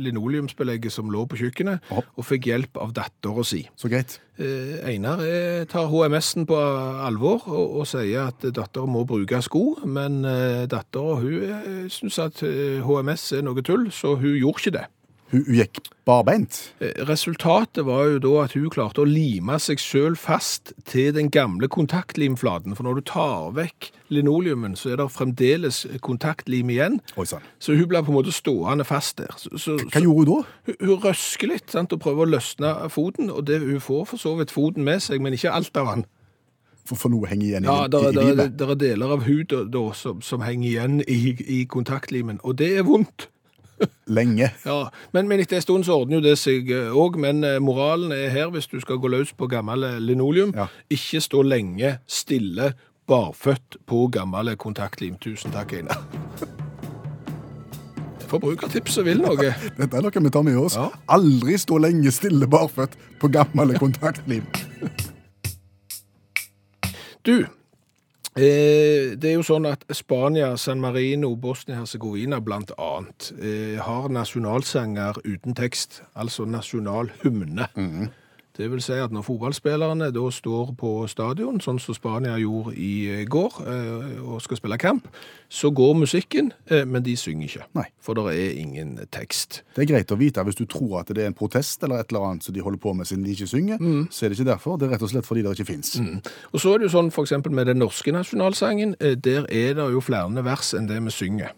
linoleumsbelegget 0.00 0.92
som 0.94 1.10
lå 1.12 1.26
på 1.30 1.38
kjøkkenet, 1.40 1.80
og 1.90 2.24
fikk 2.26 2.50
hjelp 2.50 2.78
av 2.80 2.94
dattera 2.96 3.44
si. 3.46 3.64
Så 3.78 3.90
greit. 3.90 4.18
Eh, 4.40 4.80
Einar 4.88 5.20
eh, 5.20 5.66
tar 5.68 5.90
HMS-en 5.92 6.46
på 6.48 6.56
alvor 6.56 7.42
og, 7.50 7.74
og 7.82 7.88
sier 7.90 8.30
at 8.30 8.46
datteren 8.56 8.88
må 8.88 9.02
bruke 9.04 9.36
sko, 9.44 9.82
men 9.84 10.22
eh, 10.24 10.64
dattera 10.70 11.18
syns 11.92 12.16
at 12.24 12.40
HMS 12.86 13.26
er 13.36 13.44
noe 13.44 13.60
tull, 13.66 13.90
så 13.92 14.14
hun 14.16 14.38
gjorde 14.38 14.62
ikke 14.62 14.76
det. 14.78 14.86
Hun, 15.30 15.44
hun 15.46 15.54
gikk 15.60 15.78
barbeint. 16.08 16.56
Eh, 16.82 16.90
Resultatet 17.06 17.84
var 17.86 18.08
jo 18.10 18.18
da 18.24 18.32
at 18.44 18.54
hun 18.58 18.70
klarte 18.72 19.02
å 19.04 19.06
lime 19.06 19.58
seg 19.62 19.78
sjøl 19.78 20.16
fast 20.18 20.72
til 20.90 21.12
den 21.14 21.30
gamle 21.30 21.68
kontaktlimflaten. 21.70 22.74
For 22.74 22.86
når 22.86 22.98
du 22.98 23.04
tar 23.12 23.52
vekk 23.54 23.90
linoleumen, 24.10 24.74
så 24.78 24.90
er 24.92 24.98
det 25.02 25.06
fremdeles 25.14 25.84
kontaktlim 26.02 26.72
igjen. 26.74 26.98
Oi 27.20 27.28
sann. 27.30 27.46
Så 27.62 27.76
hun 27.78 27.86
ble 27.92 28.02
på 28.02 28.10
en 28.10 28.18
måte 28.18 28.34
stående 28.34 28.86
fast 28.88 29.20
der. 29.22 29.30
Så, 29.38 29.54
så, 29.54 29.78
Hva 29.86 30.02
gjorde 30.02 30.24
hun 30.26 30.30
da? 30.42 30.56
Hun, 30.70 30.80
hun 30.88 31.02
røsker 31.06 31.52
litt 31.54 31.70
sant, 31.70 31.94
og 31.94 32.02
prøver 32.02 32.26
å 32.26 32.32
løsne 32.34 32.74
foten, 32.90 33.30
og 33.30 33.46
det, 33.46 33.60
hun 33.62 33.80
får 33.84 34.08
for 34.14 34.22
så 34.22 34.34
vidt 34.40 34.50
foten 34.54 34.86
med 34.86 35.02
seg, 35.06 35.22
men 35.22 35.38
ikke 35.38 35.54
alt 35.54 35.76
av 35.78 35.94
den. 35.94 36.08
For, 36.88 36.96
for 36.98 37.12
noe 37.12 37.28
henger 37.30 37.46
igjen 37.52 37.66
Ja, 37.68 37.84
i, 37.86 37.90
der, 37.92 38.08
i, 38.08 38.16
i 38.16 38.30
livet. 38.32 38.56
det 38.58 38.66
er 38.66 38.78
deler 38.80 39.12
av 39.14 39.26
huden 39.28 39.76
som, 39.94 40.22
som 40.24 40.42
henger 40.42 40.70
igjen 40.72 41.02
i, 41.06 41.36
i 41.60 41.64
kontaktlimen, 41.70 42.40
og 42.42 42.56
det 42.58 42.72
er 42.80 42.88
vondt. 42.88 43.28
Lenge. 44.16 44.50
Ja, 44.64 44.78
men, 45.12 45.28
men 45.30 45.40
etter 45.42 45.60
en 45.60 45.64
stund 45.64 45.86
så 45.88 46.00
ordner 46.00 46.18
jo 46.18 46.24
det 46.24 46.36
seg 46.40 46.70
òg, 46.70 47.18
men 47.20 47.44
eh, 47.46 47.60
moralen 47.62 48.12
er 48.16 48.32
her 48.34 48.50
hvis 48.54 48.70
du 48.70 48.78
skal 48.82 49.00
gå 49.00 49.10
løs 49.12 49.32
på 49.36 49.48
gammel 49.50 49.86
eh, 49.86 49.98
linoleum. 50.02 50.54
Ja. 50.56 50.68
Ikke 50.92 51.22
stå 51.24 51.44
lenge 51.46 51.98
stille 52.10 52.72
barføtt 53.10 53.80
på 53.86 54.06
gammel 54.12 54.54
kontaktlim. 54.60 55.16
Tusen 55.22 55.54
takk, 55.54 55.74
Einar. 55.78 56.02
Forbrukertipset 58.30 59.04
vil 59.06 59.22
noe. 59.24 59.52
Dette 59.78 59.96
er 59.96 60.04
noe 60.04 60.22
vi 60.22 60.30
tar 60.32 60.44
med 60.46 60.58
oss. 60.60 60.76
Ja. 60.78 60.90
Aldri 61.16 61.58
stå 61.58 61.80
lenge 61.82 62.12
stille 62.14 62.46
barføtt 62.50 62.94
på 63.20 63.30
gammel 63.32 63.74
kontaktlim. 63.80 64.46
Du, 67.26 67.34
eh, 67.42 67.48
det 68.38 69.26
er 69.26 69.34
jo 69.34 69.42
sånn 69.42 69.66
at 69.66 69.82
Spania, 69.96 70.52
San 70.60 70.78
Marino, 70.78 71.32
Bosnia-Herzegovina 71.34 72.38
blant 72.40 72.70
annet 72.78 73.32
eh, 73.42 73.80
har 73.82 74.06
nasjonalsanger 74.14 75.18
uten 75.26 75.56
tekst, 75.58 76.02
altså 76.14 76.46
nasjonalhymne. 76.46 77.66
Det 78.56 78.66
vil 78.70 78.82
si 78.82 78.96
at 78.98 79.12
når 79.14 79.24
fotballspillerne 79.26 80.10
da 80.14 80.24
står 80.34 80.72
på 80.78 80.90
stadion, 81.10 81.60
sånn 81.62 81.78
som 81.82 81.96
Spania 81.96 82.34
gjorde 82.40 82.74
i 82.76 82.92
eh, 83.10 83.22
går, 83.30 83.60
eh, 83.62 84.18
og 84.20 84.42
skal 84.42 84.58
spille 84.58 84.78
kamp, 84.80 85.06
så 85.48 85.70
går 85.74 85.94
musikken, 86.00 86.52
eh, 86.70 86.82
men 86.86 87.04
de 87.06 87.16
synger 87.16 87.46
ikke. 87.46 87.68
Nei. 87.78 87.86
For 88.02 88.18
det 88.18 88.34
er 88.34 88.58
ingen 88.60 88.96
tekst. 89.12 89.62
Det 89.76 89.84
er 89.84 89.90
greit 89.92 90.12
å 90.14 90.18
vite 90.20 90.44
hvis 90.46 90.58
du 90.58 90.66
tror 90.70 91.00
at 91.02 91.14
det 91.14 91.24
er 91.24 91.30
en 91.30 91.38
protest 91.38 91.82
eller 91.86 92.02
et 92.02 92.10
eller 92.10 92.26
annet 92.30 92.46
som 92.46 92.56
de 92.56 92.64
holder 92.64 92.82
på 92.82 92.94
med 92.98 93.08
siden 93.08 93.24
de 93.26 93.36
ikke 93.36 93.50
synger. 93.50 93.80
Så 94.10 94.26
er 94.26 94.32
det 94.32 94.40
ikke 94.40 94.50
derfor. 94.50 94.78
Det 94.78 94.88
er 94.88 94.94
rett 94.96 95.06
og 95.06 95.14
slett 95.14 95.28
fordi 95.28 95.46
det 95.46 95.54
ikke 95.56 95.70
fins. 95.70 95.94
Og 96.50 96.60
så 96.62 96.74
er 96.74 96.80
det 96.80 96.90
jo 96.90 96.94
sånn 96.96 97.12
eksempel 97.12 97.54
med 97.54 97.70
den 97.70 97.80
norske 97.82 98.12
nasjonalsangen, 98.14 98.96
der 98.98 99.46
er 99.46 99.74
det 99.78 99.90
jo 99.94 100.02
flere 100.04 100.44
vers 100.44 100.74
enn 100.76 100.88
det 100.90 100.98
vi 101.04 101.14
synger. 101.14 101.54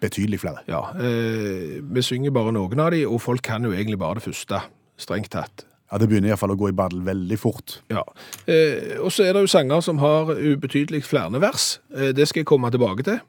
Betydelig 0.00 0.40
flere. 0.40 0.64
Ja, 0.68 0.80
eh, 0.98 1.80
vi 1.82 2.02
synger 2.02 2.30
bare 2.34 2.52
noen 2.52 2.80
av 2.82 2.90
de, 2.90 3.04
og 3.06 3.20
folk 3.22 3.42
kan 3.42 3.64
jo 3.64 3.72
egentlig 3.72 3.98
bare 3.98 4.18
det 4.18 4.26
første, 4.26 4.60
strengt 4.98 5.30
tatt. 5.30 5.64
Ja, 5.90 5.98
Det 5.98 6.08
begynner 6.10 6.32
iallfall 6.32 6.54
å 6.54 6.58
gå 6.58 6.70
i 6.72 6.76
badel 6.76 7.04
veldig 7.06 7.38
fort. 7.38 7.80
Ja, 7.92 8.02
eh, 8.50 8.96
og 8.98 9.12
så 9.14 9.26
er 9.26 9.36
det 9.36 9.44
jo 9.44 9.50
sanger 9.52 9.84
som 9.84 10.00
har 10.02 10.32
ubetydelig 10.34 11.04
flere 11.06 11.40
vers. 11.40 11.78
Eh, 11.94 12.10
det 12.16 12.26
skal 12.28 12.42
jeg 12.42 12.50
komme 12.50 12.70
tilbake 12.74 13.06
til. 13.06 13.20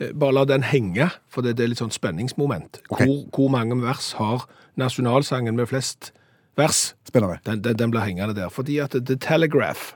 Eh, 0.00 0.12
bare 0.12 0.34
la 0.34 0.44
den 0.44 0.62
henge, 0.66 1.10
for 1.28 1.42
det, 1.42 1.56
det 1.56 1.64
er 1.64 1.72
litt 1.74 1.82
sånn 1.82 1.94
spenningsmoment. 1.94 2.80
Okay. 2.88 3.06
Hvor, 3.06 3.22
hvor 3.36 3.54
mange 3.54 3.78
vers 3.82 4.12
har 4.18 4.48
nasjonalsangen 4.80 5.56
med 5.56 5.70
flest 5.70 6.12
vers? 6.58 6.94
Spennende. 7.06 7.38
Den, 7.44 7.62
den, 7.62 7.78
den 7.78 7.94
blir 7.94 8.06
hengende 8.06 8.34
der. 8.34 8.50
Fordi 8.50 8.80
at 8.82 8.96
The 8.98 9.16
Telegraph, 9.20 9.94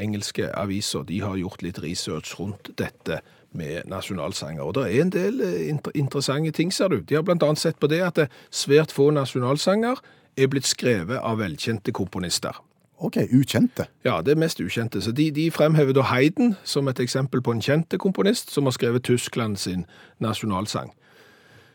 engelske 0.00 0.50
aviser, 0.56 1.04
de 1.08 1.20
har 1.24 1.40
gjort 1.40 1.62
litt 1.62 1.80
research 1.82 2.36
rundt 2.40 2.72
dette 2.78 3.22
med 3.56 3.88
nasjonalsanger. 3.90 4.62
Og 4.62 4.74
det 4.76 4.86
er 4.88 5.04
en 5.04 5.12
del 5.14 5.40
eh, 5.46 5.68
inter 5.70 5.94
interessante 5.94 6.52
ting, 6.56 6.72
ser 6.72 6.92
du. 6.92 7.00
De 7.00 7.16
har 7.16 7.24
annet 7.26 7.58
sett 7.58 7.80
på 7.80 7.90
det 7.90 8.02
at 8.04 8.18
det 8.20 8.30
svært 8.50 8.92
få 8.94 9.10
nasjonalsanger 9.14 10.02
er 10.36 10.50
blitt 10.50 10.68
skrevet 10.68 11.18
av 11.18 11.38
velkjente 11.40 11.92
komponister. 11.92 12.56
OK, 13.00 13.16
ukjente. 13.32 13.86
Ja, 14.04 14.20
det 14.20 14.34
er 14.34 14.40
mest 14.40 14.60
ukjente. 14.60 15.00
Så 15.00 15.12
de, 15.16 15.30
de 15.32 15.50
fremhever 15.50 15.96
da 15.96 16.04
Haydn 16.10 16.54
som 16.64 16.88
et 16.88 17.00
eksempel 17.00 17.40
på 17.40 17.54
en 17.56 17.62
kjente 17.64 17.98
komponist 17.98 18.52
som 18.52 18.68
har 18.68 18.76
skrevet 18.76 19.06
Tyskland 19.08 19.56
sin 19.56 19.86
nasjonalsang. 20.20 20.92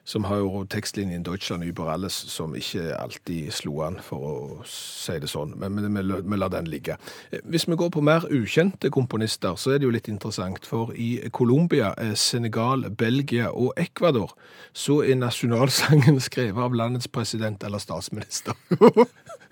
Som 0.05 0.27
har 0.29 0.37
jo 0.43 0.63
tekstlinjen 0.69 1.23
Deutschland 1.25 1.63
über 1.65 1.89
alles, 1.89 2.13
som 2.13 2.53
ikke 2.55 2.93
alltid 2.93 3.49
slo 3.51 3.79
an, 3.87 3.97
for 4.05 4.25
å 4.29 4.33
si 4.69 5.15
det 5.19 5.29
sånn. 5.31 5.55
Men, 5.57 5.79
vi 5.81 6.37
lar 6.37 6.51
den 6.53 6.69
ligge. 6.69 6.99
Eh, 7.31 7.41
Hvis 7.43 7.65
vi 7.67 7.75
går 7.75 7.89
på 7.89 8.03
mer 8.05 8.27
ukjente 8.29 8.91
komponister, 8.93 9.57
så 9.57 9.73
er 9.73 9.79
det 9.81 9.89
jo 9.89 9.95
litt 9.95 10.09
interessant. 10.11 10.65
For 10.65 10.93
i 10.93 11.29
Colombia, 11.33 11.93
eh, 11.97 12.13
Senegal, 12.13 12.89
Belgia 12.91 13.49
og 13.49 13.73
Ecuador, 13.77 14.35
så 14.73 15.01
er 15.03 15.17
nasjonalsangen 15.17 16.19
skrevet 16.29 16.61
av 16.61 16.77
landets 16.77 17.07
president 17.07 17.63
eller 17.63 17.81
statsminister. 17.81 18.53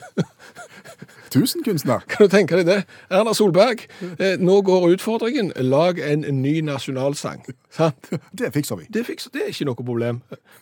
Tusenkunstner. 1.33 2.03
Kan 2.07 2.27
du 2.27 2.31
tenke 2.33 2.59
deg 2.59 2.65
det? 2.67 2.77
Erna 3.09 3.33
Solberg, 3.33 3.85
eh, 4.19 4.35
nå 4.39 4.59
går 4.65 4.89
utfordringen. 4.95 5.51
Lag 5.65 5.99
en 5.99 6.21
ny 6.41 6.61
nasjonalsang. 6.61 7.45
Sant? 7.73 8.09
Det 8.33 8.51
fikser 8.53 8.77
vi. 8.81 8.85
Det, 8.93 9.05
fikser, 9.07 9.31
det 9.33 9.41
er 9.45 9.53
ikke 9.53 9.65
noe 9.71 9.75
problem. 9.79 10.21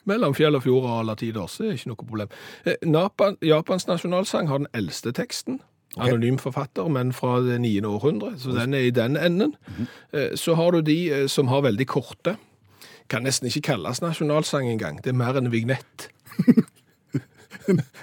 Mellom 0.09 0.33
fjell 0.37 0.55
og 0.55 0.63
fjord 0.63 0.85
og 0.87 0.99
alle 1.01 1.15
tiders, 1.19 1.57
det 1.59 1.67
er 1.69 1.75
ikke 1.79 1.91
noe 1.91 2.01
problem. 2.03 2.31
Eh, 2.65 2.77
Japan, 2.87 3.37
Japans 3.41 3.87
nasjonalsang 3.89 4.47
har 4.51 4.63
den 4.63 4.71
eldste 4.73 5.11
teksten. 5.17 5.59
Anonym 5.99 6.37
forfatter, 6.39 6.87
men 6.87 7.09
fra 7.11 7.41
det 7.43 7.57
9. 7.59 7.81
århundre, 7.83 8.29
så 8.39 8.53
den 8.55 8.73
er 8.73 8.85
i 8.87 8.93
den 8.95 9.17
enden. 9.19 9.57
Eh, 10.13 10.29
Så 10.39 10.55
har 10.55 10.71
du 10.71 10.81
de 10.81 11.11
eh, 11.11 11.27
som 11.27 11.47
har 11.51 11.61
veldig 11.67 11.87
korte. 11.87 12.37
Kan 13.11 13.23
nesten 13.27 13.49
ikke 13.49 13.73
kalles 13.73 13.99
nasjonalsang 14.01 14.69
engang. 14.71 15.01
Det 15.03 15.11
er 15.11 15.17
mer 15.19 15.35
en 15.35 15.51
vignett. 15.51 16.07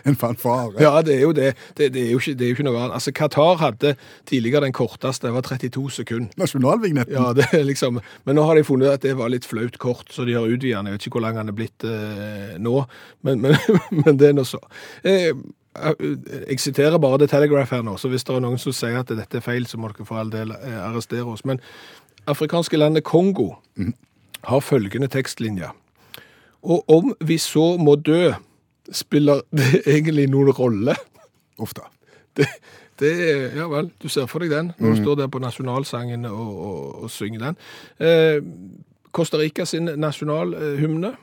En 0.08 0.16
fanfare. 0.16 0.74
Ja, 0.82 1.02
det 1.02 1.16
er 1.16 1.22
jo 1.22 1.32
det. 1.36 1.52
Det, 1.76 1.90
det, 1.94 2.02
er, 2.06 2.10
jo 2.12 2.20
ikke, 2.22 2.34
det 2.38 2.46
er 2.46 2.52
jo 2.52 2.56
ikke 2.56 2.66
noe 2.68 2.78
annet. 2.80 2.96
Altså, 2.98 3.12
Qatar 3.16 3.60
hadde 3.62 3.94
tidligere 4.28 4.64
den 4.64 4.76
korteste, 4.76 5.26
det 5.26 5.34
var 5.34 5.46
32 5.46 5.90
sekunder. 5.98 6.32
Nasjonalvignetten. 6.40 7.14
Ja, 7.14 7.32
det 7.36 7.48
er 7.52 7.64
liksom, 7.66 8.00
Men 8.24 8.38
nå 8.38 8.46
har 8.48 8.58
de 8.58 8.64
funnet 8.64 8.94
at 8.94 9.04
det 9.06 9.16
var 9.18 9.32
litt 9.32 9.46
flaut 9.48 9.78
kort, 9.82 10.10
så 10.14 10.26
de 10.28 10.36
har 10.36 10.46
utvidet 10.46 10.76
den. 10.76 10.90
Jeg 10.90 10.98
vet 10.98 11.06
ikke 11.06 11.18
hvor 11.18 11.26
lang 11.26 11.38
den 11.40 11.52
er 11.52 11.58
blitt 11.58 11.86
eh, 11.86 12.58
nå, 12.62 12.74
men, 13.26 13.40
men, 13.44 13.56
men 14.02 14.20
det 14.20 14.32
er 14.32 14.36
nå 14.38 14.46
så. 14.48 14.60
Eh, 15.02 15.32
jeg 15.78 16.60
siterer 16.60 16.98
bare 16.98 17.20
The 17.22 17.28
Telegraph 17.30 17.74
her 17.74 17.84
nå, 17.86 17.96
så 18.00 18.10
hvis 18.10 18.26
det 18.26 18.34
er 18.34 18.42
noen 18.42 18.58
som 18.58 18.74
sier 18.74 18.98
at 18.98 19.10
dette 19.14 19.38
er 19.38 19.44
feil, 19.44 19.66
så 19.68 19.78
må 19.78 19.90
dere 19.92 20.06
for 20.08 20.20
all 20.20 20.32
del 20.32 20.54
eh, 20.56 20.78
arrestere 20.82 21.26
oss. 21.28 21.44
Men 21.46 21.62
afrikanske 22.28 22.80
landet 22.80 23.06
Kongo 23.06 23.52
har 24.48 24.64
følgende 24.64 25.08
tekstlinje. 25.12 25.70
Og 26.62 26.84
om 26.90 27.12
vi 27.24 27.38
så 27.38 27.76
må 27.78 27.94
dø, 28.02 28.32
spiller 28.92 29.44
det 29.58 29.84
egentlig 29.86 30.28
noen 30.32 30.52
rolle? 30.56 30.96
Ofte. 31.58 31.86
Det, 32.36 32.46
det 33.00 33.14
er, 33.28 33.46
ja 33.58 33.68
vel, 33.70 33.90
du 34.02 34.08
ser 34.10 34.28
for 34.30 34.44
deg 34.44 34.52
den 34.54 34.72
når 34.78 34.94
du 34.94 35.02
står 35.02 35.22
der 35.22 35.30
på 35.32 35.40
nasjonalsangen 35.42 36.26
og, 36.30 36.52
og, 36.68 36.84
og 37.04 37.10
synger 37.10 37.48
den. 37.48 37.58
Eh, 37.98 38.38
Costa 39.14 39.40
Rica 39.40 39.64
sin 39.66 39.88
nasjonalhymne, 39.98 41.14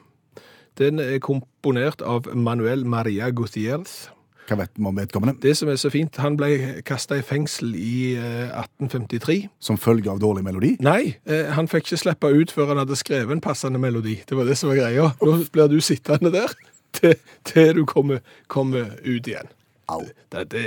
den 0.80 1.00
er 1.00 1.22
komponert 1.24 2.02
av 2.04 2.28
Manuel 2.36 2.84
Maria 2.90 3.30
Gutierrez. 3.32 4.10
Hva 4.46 4.60
vet 4.60 4.76
vi 4.78 4.86
om 4.86 4.98
vedkommende? 4.98 5.40
Det 5.42 5.56
som 5.58 5.70
er 5.72 5.78
så 5.82 5.90
fint, 5.90 6.20
han 6.22 6.36
ble 6.38 6.82
kastet 6.86 7.24
i 7.24 7.26
fengsel 7.26 7.72
i 7.80 8.14
eh, 8.20 8.52
1853. 8.52 9.38
Som 9.64 9.80
følge 9.82 10.12
av 10.12 10.20
dårlig 10.22 10.44
melodi? 10.46 10.76
Nei, 10.86 11.16
eh, 11.26 11.50
han 11.56 11.70
fikk 11.72 11.88
ikke 11.88 12.02
slippe 12.04 12.30
ut 12.30 12.54
før 12.54 12.74
han 12.74 12.84
hadde 12.84 13.00
skrevet 13.00 13.34
en 13.34 13.42
passende 13.42 13.82
melodi. 13.82 14.20
Det 14.28 14.38
var 14.38 14.46
det 14.50 14.58
som 14.60 14.70
var 14.70 14.84
greia. 14.84 15.10
Nå 15.24 15.40
blir 15.56 15.72
du 15.72 15.80
sittende 15.82 16.34
der 16.36 16.54
til, 16.98 17.16
til 17.48 17.74
du 17.80 17.84
kommer, 17.90 18.22
kommer 18.52 18.94
ut 19.04 19.28
igjen. 19.28 19.48
Au. 19.92 20.02
Det, 20.34 20.48
det 20.54 20.66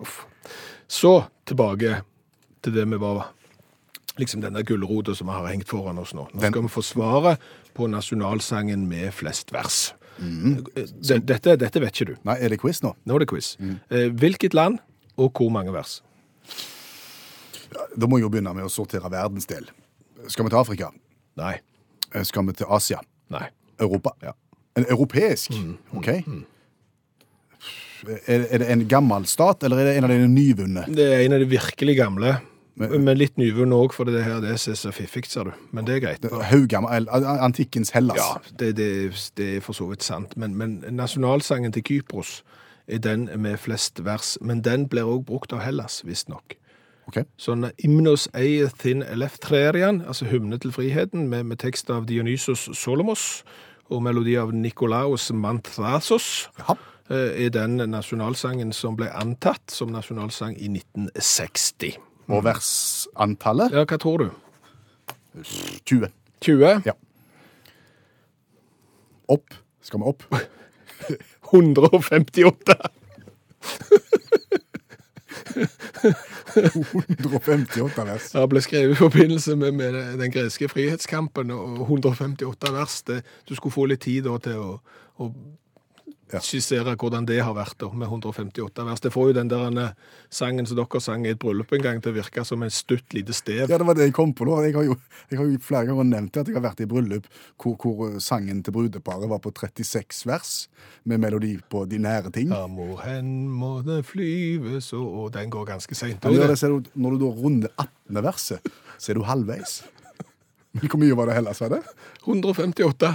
uff. 0.00 0.20
Så 0.90 1.14
tilbake 1.50 2.00
til 2.62 2.74
det 2.76 2.86
vi 2.92 2.98
var 3.02 3.28
Liksom 4.20 4.42
denne 4.42 4.60
gulrota 4.66 5.14
som 5.16 5.28
vi 5.30 5.32
har 5.32 5.46
hengt 5.48 5.68
foran 5.70 5.96
oss 6.02 6.10
nå. 6.12 6.26
Nå 6.34 6.40
Den- 6.42 6.52
skal 6.52 6.62
vi 6.66 6.68
få 6.68 6.82
svaret 6.84 7.38
på 7.78 7.86
nasjonalsangen 7.88 8.82
med 8.90 9.14
flest 9.16 9.52
vers. 9.54 9.94
Mm. 10.18 10.58
Dette, 11.24 11.54
dette 11.56 11.80
vet 11.80 11.94
ikke 11.94 12.08
du. 12.10 12.16
Nei, 12.28 12.34
er 12.42 12.52
det 12.52 12.58
quiz 12.60 12.82
nå? 12.84 12.90
Nå 13.06 13.14
er 13.16 13.22
det 13.22 13.28
quiz. 13.30 13.54
Mm. 13.62 13.78
Hvilket 14.20 14.52
land 14.58 14.76
og 15.16 15.30
hvor 15.38 15.48
mange 15.54 15.72
vers? 15.72 16.00
Da 17.96 18.06
må 18.10 18.18
jeg 18.18 18.26
jo 18.26 18.32
begynne 18.34 18.52
med 18.58 18.66
å 18.66 18.72
sortere 18.72 19.08
verdensdel. 19.12 19.70
Skal 20.28 20.44
vi 20.44 20.52
til 20.52 20.60
Afrika? 20.60 20.90
Nei. 21.40 21.54
Eh, 22.12 22.24
Skal 22.26 22.44
vi 22.50 22.52
til 22.58 22.66
Asia? 22.68 23.00
Nei. 23.30 23.46
Europa? 23.80 24.12
Ja. 24.26 24.34
En 24.78 24.86
europeisk? 24.86 25.54
OK. 25.96 26.08
Er, 28.08 28.46
er 28.48 28.62
det 28.62 28.68
en 28.72 28.86
gammel 28.88 29.26
stat, 29.28 29.64
eller 29.66 29.82
er 29.82 29.90
det 29.90 29.96
en 29.98 30.06
av 30.06 30.12
de 30.14 30.28
nyvunne? 30.30 30.86
Det 30.88 31.04
er 31.04 31.24
en 31.26 31.36
av 31.36 31.42
de 31.42 31.50
virkelig 31.50 31.96
gamle. 31.98 32.38
Men- 32.80 33.18
litt 33.18 33.36
nyvunnet 33.36 33.76
òg, 33.76 33.92
for 33.92 34.04
det 34.08 34.22
her 34.24 34.40
det 34.40 34.54
er 34.54 34.56
så 34.56 34.92
fiffig, 34.92 35.26
ser 35.26 35.44
du. 35.44 35.52
Men 35.70 35.84
det 35.84 35.96
er 35.96 36.00
greit. 36.00 36.24
Haugammel, 36.48 37.08
antikkens 37.10 37.90
Hellas. 37.90 38.16
Ja, 38.16 38.38
det, 38.58 38.76
det, 38.76 39.32
det 39.36 39.56
er 39.56 39.60
for 39.60 39.76
så 39.76 39.90
vidt 39.90 40.02
sant. 40.02 40.36
Men, 40.36 40.56
men 40.56 40.84
nasjonalsangen 40.88 41.72
til 41.72 41.82
Kypros 41.84 42.42
er 42.88 42.98
den 42.98 43.28
med 43.36 43.58
flest 43.58 44.04
vers. 44.04 44.38
Men 44.40 44.62
den 44.64 44.88
blir 44.88 45.04
òg 45.04 45.26
brukt 45.28 45.52
av 45.52 45.60
Hellas, 45.60 46.00
visstnok. 46.06 46.56
Okay. 47.10 47.26
Sånn 47.36 47.66
Imnos 47.82 48.28
Eithin 48.38 49.02
eleftrerian, 49.02 50.04
altså 50.06 50.28
hymne 50.30 50.60
til 50.62 50.72
friheten, 50.72 51.28
med, 51.28 51.44
med 51.50 51.58
tekst 51.58 51.90
av 51.90 52.06
Dionysos 52.06 52.68
Solomos. 52.78 53.42
Og 53.90 54.02
melodi 54.06 54.36
av 54.40 54.52
Nikolaos 54.54 55.30
Mantrasos. 55.34 56.48
Ja. 56.58 56.76
eh, 57.10 57.46
er 57.46 57.50
den 57.54 57.76
nasjonalsangen 57.90 58.72
som 58.76 58.96
ble 58.98 59.10
antatt 59.12 59.70
som 59.74 59.90
nasjonalsang 59.94 60.54
i 60.56 60.68
1960. 60.70 61.96
Og 62.30 62.44
versantallet 62.46 63.72
Ja, 63.74 63.82
hva 63.84 63.98
tror 63.98 64.18
du? 64.22 64.30
20. 65.86 66.10
20? 66.42 66.82
Ja. 66.86 66.94
Opp. 69.30 69.54
Skal 69.82 70.00
vi 70.02 70.10
opp? 70.10 70.22
158. 71.50 72.76
158 76.00 78.04
vers. 78.06 78.28
Det 78.32 78.44
ble 78.50 78.62
skrevet 78.64 78.94
i 78.94 78.98
forbindelse 78.98 79.56
med, 79.60 79.76
med 79.78 79.98
den 80.20 80.34
greske 80.34 80.68
frihetskampen, 80.70 81.52
og 81.54 81.84
158 81.86 82.72
vers. 82.74 83.00
Det, 83.08 83.20
du 83.48 83.56
skulle 83.56 83.74
få 83.74 83.86
litt 83.90 84.04
tid 84.06 84.26
da, 84.28 84.36
til 84.42 84.60
å, 84.60 84.70
å 85.20 85.30
Ja. 86.30 86.40
skissere 86.44 86.94
hvordan 86.94 87.26
det 87.28 87.40
har 87.42 87.54
vært 87.56 87.76
da, 87.82 87.88
med 87.92 88.08
158 88.08 88.84
vers. 88.86 89.02
Det 89.02 89.12
får 89.14 89.30
jo 89.30 89.36
den 89.40 89.50
der 89.50 89.78
eh, 89.82 89.92
sangen 90.32 90.68
som 90.68 90.78
dere 90.78 91.00
sang 91.02 91.26
i 91.26 91.32
et 91.34 91.40
bryllup 91.42 91.72
en 91.76 91.84
gang 91.84 92.02
til 92.02 92.12
å 92.12 92.18
virke 92.20 92.44
som 92.46 92.62
en 92.62 92.72
stutt 92.74 93.16
lite 93.16 93.34
stev. 93.36 93.64
Ja, 93.66 93.78
det 93.80 93.86
var 93.88 93.98
det 93.98 94.08
jeg 94.08 94.16
kom 94.16 94.34
på 94.36 94.46
nå. 94.48 94.58
Jeg 94.66 94.76
har 94.78 94.86
jo, 94.86 94.96
jeg 95.32 95.40
har 95.40 95.50
jo 95.50 95.60
flere 95.64 95.90
ganger 95.90 96.08
nevnt 96.10 96.40
at 96.40 96.50
jeg 96.50 96.58
har 96.58 96.66
vært 96.68 96.82
i 96.84 96.88
bryllup 96.90 97.28
hvor, 97.60 97.76
hvor 97.82 98.18
sangen 98.22 98.62
til 98.66 98.76
brudeparet 98.76 99.30
var 99.30 99.42
på 99.42 99.52
36 99.54 100.24
vers, 100.30 100.54
med 101.04 101.22
melodi 101.22 101.56
på 101.70 101.84
de 101.90 102.00
nære 102.02 102.32
ting. 102.34 102.54
Ja, 102.54 102.66
må 102.70 102.94
hen 103.02 103.48
må 103.50 103.78
det 103.86 104.02
flyves, 104.08 104.92
og, 104.96 105.06
og 105.06 105.32
den 105.36 105.50
går 105.52 105.68
ganske 105.74 105.98
seint. 105.98 106.24
Når 106.24 107.16
du 107.16 107.24
da 107.24 107.32
runder 107.34 107.72
18. 107.76 108.22
verset, 108.24 108.70
så 108.98 109.12
er 109.12 109.18
du 109.20 109.26
halvveis. 109.26 109.80
Men 110.76 110.86
hvor 110.86 111.00
mye 111.02 111.16
var 111.18 111.30
det 111.30 111.34
Hellas 111.40 111.60
var 111.64 111.72
det? 111.74 111.80
158. 112.22 113.14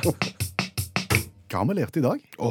Hva 1.45 1.61
har 1.61 1.67
vi 1.69 1.75
lært 1.77 1.99
i 1.99 2.03
dag? 2.03 2.23
Å, 2.43 2.49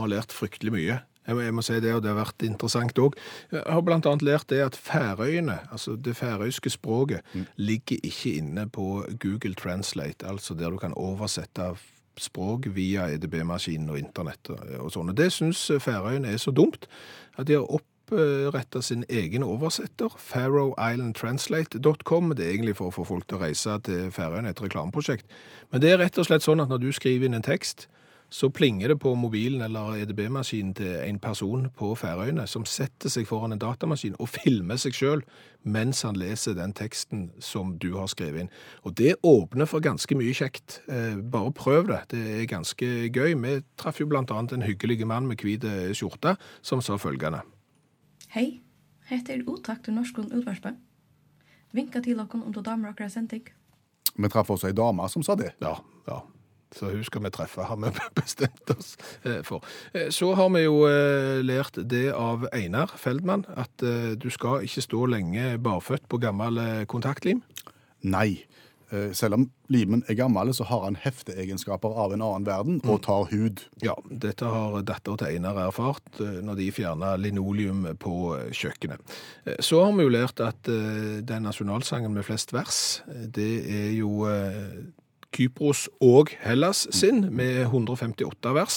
vi 0.00 0.06
har 0.06 0.14
lært 0.16 0.34
fryktelig 0.34 0.72
mye. 0.72 0.96
Jeg 1.28 1.54
må, 1.54 1.62
si 1.62 1.76
det, 1.84 1.92
og 1.94 2.02
det 2.02 2.10
har 2.10 2.18
vært 2.18 2.42
interessant 2.42 2.98
òg. 2.98 3.14
Jeg 3.52 3.62
har 3.68 3.92
annet 3.92 4.22
lært 4.24 4.48
det 4.50 4.62
at 4.64 4.76
Færøyene, 4.76 5.58
altså 5.70 5.96
det 5.96 6.16
færøyske 6.16 6.70
språket, 6.72 7.20
ligger 7.56 7.98
ikke 8.02 8.32
inne 8.40 8.68
på 8.68 9.04
Google 9.20 9.54
Translate, 9.54 10.26
altså 10.26 10.54
der 10.54 10.70
du 10.70 10.78
kan 10.80 10.94
oversette 10.96 11.74
språk 12.18 12.66
via 12.74 13.06
EDB-maskinen 13.14 13.90
og 13.92 13.98
internett 14.00 14.50
og 14.50 14.58
og 14.80 14.90
sånn. 14.92 15.08
Og 15.12 15.16
det 15.16 15.32
syns 15.32 15.70
Færøyene 15.80 16.32
er 16.32 16.38
så 16.40 16.50
dumt 16.50 16.88
at 17.38 17.46
de 17.46 17.54
har 17.60 17.66
oppretta 17.68 18.82
sin 18.82 19.04
egen 19.08 19.42
oversetter, 19.46 20.08
farrowislandtranslate.com. 20.18 22.34
Det 22.34 22.46
er 22.46 22.50
egentlig 22.56 22.76
for 22.80 22.86
å 22.90 22.96
få 22.96 23.04
folk 23.06 23.26
til 23.28 23.36
å 23.38 23.42
reise 23.44 23.78
til 23.86 24.10
Færøyene, 24.10 24.50
et 24.50 24.62
reklameprosjekt. 24.62 25.26
Men 25.70 25.80
det 25.84 25.90
er 25.92 25.98
rett 26.02 26.18
og 26.18 26.26
slett 26.26 26.44
sånn 26.44 26.62
at 26.64 26.70
når 26.72 26.80
du 26.82 26.90
skriver 26.96 27.24
inn 27.28 27.38
en 27.38 27.46
tekst, 27.46 27.78
så 28.30 28.50
plinger 28.50 28.92
det 28.92 29.00
på 29.02 29.10
mobilen 29.18 29.62
eller 29.64 29.96
EDB-maskinen 30.04 30.74
til 30.78 30.92
en 31.02 31.18
person 31.18 31.66
på 31.74 31.90
Færøyene 31.98 32.46
som 32.46 32.62
setter 32.68 33.10
seg 33.10 33.26
foran 33.26 33.56
en 33.56 33.60
datamaskin 33.60 34.14
og 34.22 34.30
filmer 34.30 34.78
seg 34.78 34.94
sjøl 34.94 35.24
mens 35.66 36.04
han 36.06 36.16
leser 36.18 36.54
den 36.54 36.72
teksten 36.76 37.26
som 37.42 37.74
du 37.82 37.90
har 37.98 38.06
skrevet 38.08 38.44
inn. 38.44 38.52
Og 38.86 38.94
det 38.96 39.16
åpner 39.26 39.68
for 39.68 39.82
ganske 39.84 40.16
mye 40.16 40.32
kjekt. 40.36 40.78
Eh, 40.88 41.18
Bare 41.18 41.52
prøv 41.52 41.90
det. 41.90 42.00
Det 42.14 42.22
er 42.38 42.48
ganske 42.48 42.88
gøy. 43.10 43.34
Vi 43.34 43.56
traff 43.76 44.00
jo 44.00 44.08
blant 44.08 44.30
annet 44.30 44.54
en 44.56 44.64
hyggelig 44.64 45.02
mann 45.10 45.26
med 45.28 45.42
hvit 45.42 45.66
eh, 45.66 45.90
skjorte 45.92 46.36
som 46.62 46.80
sa 46.80 46.96
følgende. 47.02 47.42
Hei, 48.30 48.60
heter 49.10 49.40
er 49.40 49.48
otak 49.50 49.82
til 49.84 49.98
Norskon 49.98 50.30
utvarspe. 50.30 50.76
Vinka 51.74 52.00
til 52.00 52.16
dere 52.16 52.38
om 52.38 52.52
du 52.54 52.62
damer 52.62 52.94
akkurat 52.94 53.12
sending. 53.12 53.50
Vi 54.16 54.28
traff 54.30 54.50
også 54.54 54.70
ei 54.70 54.76
dame 54.76 55.06
som 55.10 55.26
sa 55.26 55.34
det. 55.38 55.56
Ja, 55.62 55.80
ja. 56.06 56.22
Så 56.76 56.90
hun 56.92 57.04
skal 57.04 57.24
vi 57.24 57.30
treffe, 57.34 57.64
har 57.66 57.78
vi 57.82 57.90
bestemt 58.20 58.70
oss 58.76 58.96
eh, 59.24 59.40
for. 59.46 59.64
Eh, 59.92 60.10
Så 60.14 60.32
har 60.38 60.50
vi 60.54 60.64
jo 60.64 60.84
eh, 60.88 61.40
lært 61.42 61.80
det 61.90 62.10
av 62.14 62.46
Einar 62.54 62.94
Feldmann, 62.96 63.46
at 63.58 63.82
du 64.20 64.28
skal 64.30 64.66
ikke 64.66 64.84
stå 64.84 65.06
lenge 65.10 65.56
barføtt 65.62 66.06
på 66.10 66.20
gammel 66.22 66.60
kontaktlim. 66.90 67.42
Nei. 68.06 68.44
Selv 69.14 69.36
om 69.36 69.44
limen 69.70 70.00
er 70.10 70.16
gammel, 70.18 70.48
så 70.50 70.64
har 70.66 70.82
han 70.82 70.96
hefteegenskaper 70.98 71.92
av 72.02 72.10
en 72.10 72.24
annen 72.26 72.46
verden 72.48 72.80
og 72.90 73.04
tar 73.06 73.28
hud. 73.30 73.62
Ja, 73.84 73.94
dette 74.10 74.48
har 74.50 74.80
datter 74.82 75.14
til 75.20 75.36
Einar 75.36 75.60
erfart 75.68 76.18
når 76.18 76.58
de 76.58 76.66
fjerna 76.74 77.12
linoleum 77.22 77.84
på 78.02 78.14
kjøkkenet. 78.50 79.14
Så 79.62 79.78
har 79.84 79.94
vi 79.94 80.08
jo 80.08 80.10
lært 80.10 80.42
at 80.42 80.66
den 80.66 81.46
nasjonalsangen 81.46 82.16
med 82.18 82.26
flest 82.26 82.50
vers, 82.56 82.80
det 83.06 83.52
er 83.70 83.92
jo 83.94 84.26
Kypros 85.34 85.86
og 86.02 86.32
Hellas 86.42 86.86
sin, 86.94 87.28
med 87.34 87.60
158 87.68 88.54
vers. 88.56 88.76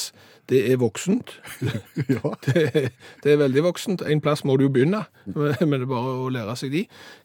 Det 0.52 0.60
er 0.72 0.78
voksent. 0.82 1.32
Ja. 2.12 2.34
Det, 2.46 2.92
det 3.24 3.32
er 3.32 3.38
veldig 3.40 3.64
voksent. 3.64 4.02
En 4.06 4.22
plass 4.22 4.44
må 4.46 4.58
du 4.60 4.66
jo 4.66 4.72
begynne, 4.74 5.04
men 5.36 5.76
det 5.78 5.86
er 5.86 5.90
bare 5.90 6.14
å 6.26 6.28
lære 6.34 6.56
seg 6.60 6.74
de. 6.76 6.82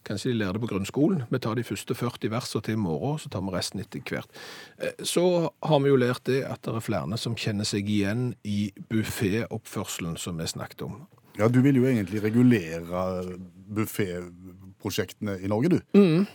Kanskje 0.07 0.31
de 0.31 0.37
lærer 0.39 0.55
det 0.57 0.63
på 0.63 0.69
grunnskolen. 0.71 1.25
Vi 1.29 1.41
tar 1.43 1.59
de 1.59 1.65
første 1.67 1.97
40 1.99 2.31
versene 2.33 2.63
til 2.65 2.77
i 2.77 2.81
morgen, 2.81 3.19
så 3.19 3.29
tar 3.33 3.43
vi 3.45 3.53
resten 3.57 3.83
etter 3.83 4.01
hvert. 4.07 4.31
Eh, 4.79 4.95
Så 5.03 5.25
har 5.51 5.83
vi 5.83 5.91
jo 5.91 5.99
lært 5.99 6.23
det 6.31 6.41
at 6.47 6.63
det 6.65 6.77
er 6.79 6.85
flere 6.85 7.19
som 7.19 7.35
kjenner 7.37 7.67
seg 7.67 7.89
igjen 7.91 8.31
i 8.47 8.71
buffetoppførselen 8.89 10.17
som 10.17 10.39
vi 10.39 10.47
snakket 10.49 10.85
om. 10.87 11.01
Ja, 11.39 11.47
du 11.47 11.61
vil 11.63 11.77
jo 11.79 11.85
egentlig 11.87 12.23
regulere 12.23 13.37
bufféprosjektene 14.79 15.37
i 15.43 15.47
Norge, 15.47 15.69
du. 15.69 15.79
Mm. 15.93 16.25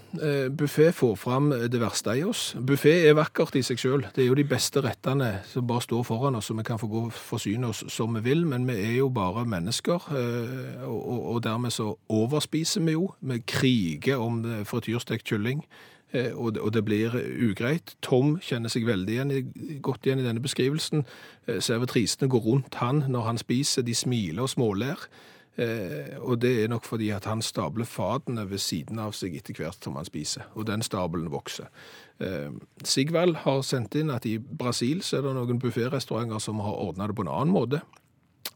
Buffé 0.57 0.91
får 0.93 1.17
fram 1.17 1.51
det 1.51 1.81
verste 1.81 2.15
i 2.19 2.25
oss. 2.25 2.55
Buffé 2.61 2.93
er 3.09 3.15
vakkert 3.17 3.57
i 3.57 3.63
seg 3.63 3.79
sjøl. 3.81 4.05
Det 4.15 4.23
er 4.25 4.29
jo 4.29 4.35
de 4.37 4.45
beste 4.45 4.81
rettene 4.85 5.41
som 5.49 5.67
bare 5.67 5.81
står 5.83 6.05
foran 6.05 6.37
oss, 6.37 6.47
så 6.51 6.55
vi 6.59 6.63
kan 6.65 6.79
få 6.79 6.87
gå 6.93 7.05
og 7.09 7.13
forsyne 7.13 7.69
oss 7.69 7.85
som 7.89 8.15
vi 8.15 8.21
vil, 8.21 8.45
men 8.47 8.67
vi 8.69 8.75
er 8.75 8.97
jo 8.99 9.09
bare 9.09 9.45
mennesker, 9.47 10.09
eh, 10.13 10.85
og, 10.85 11.43
dermed 11.45 11.71
så 11.73 11.95
overspiser 12.09 12.85
vi 12.85 12.93
jo. 12.93 13.11
Vi 13.21 13.41
kriger 13.47 14.21
om 14.21 14.45
eh, 14.45 14.65
frityrstekt 14.65 15.25
kylling. 15.25 15.65
eh, 16.13 16.33
Og 16.35 16.73
det, 16.73 16.85
blir 16.85 17.11
ugreit. 17.51 17.97
Tom 18.03 18.39
kjenner 18.41 18.69
seg 18.69 18.87
veldig 18.87 19.13
igjen 19.13 19.81
godt 19.83 20.07
igjen 20.07 20.21
i 20.21 20.27
denne 20.27 20.41
beskrivelsen. 20.43 21.05
Eh, 21.49 21.61
Servitrisene 21.61 22.29
går 22.29 22.41
rundt 22.41 22.75
han 22.75 23.05
når 23.09 23.23
han 23.23 23.39
spiser. 23.39 23.83
De 23.83 23.95
smiler 23.95 24.43
og 24.43 24.49
småler. 24.51 25.09
Eh, 25.55 26.17
og 26.19 26.41
det 26.43 26.51
er 26.65 26.71
nok 26.73 26.87
fordi 26.87 27.13
at 27.15 27.29
han 27.31 27.43
stabler 27.43 27.87
fatene 27.87 28.43
ved 28.51 28.59
siden 28.59 28.99
av 28.99 29.13
seg 29.15 29.37
etter 29.39 29.55
hvert 29.55 29.87
som 29.87 29.95
han 29.95 30.07
spiser, 30.09 30.49
og 30.59 30.67
den 30.67 30.83
stabelen 30.83 31.31
vokser. 31.31 31.71
Eh, 32.19 32.51
Sigvald 32.83 33.39
har 33.45 33.63
sendt 33.67 33.95
inn 33.99 34.11
at 34.11 34.27
i 34.27 34.39
Brasil 34.39 35.03
så 35.07 35.21
er 35.21 35.29
det 35.29 35.37
noen 35.37 35.63
bufférestauranter 35.63 36.43
som 36.43 36.63
har 36.65 36.81
ordnet 36.89 37.13
det 37.13 37.19
på 37.19 37.27
en 37.27 37.35
annen 37.37 37.55
måte. 37.55 37.85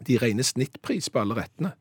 De 0.03 0.19
regner 0.19 0.47
snittpris 0.47 1.11
på 1.11 1.23
alle 1.23 1.39
rettene. 1.39 1.75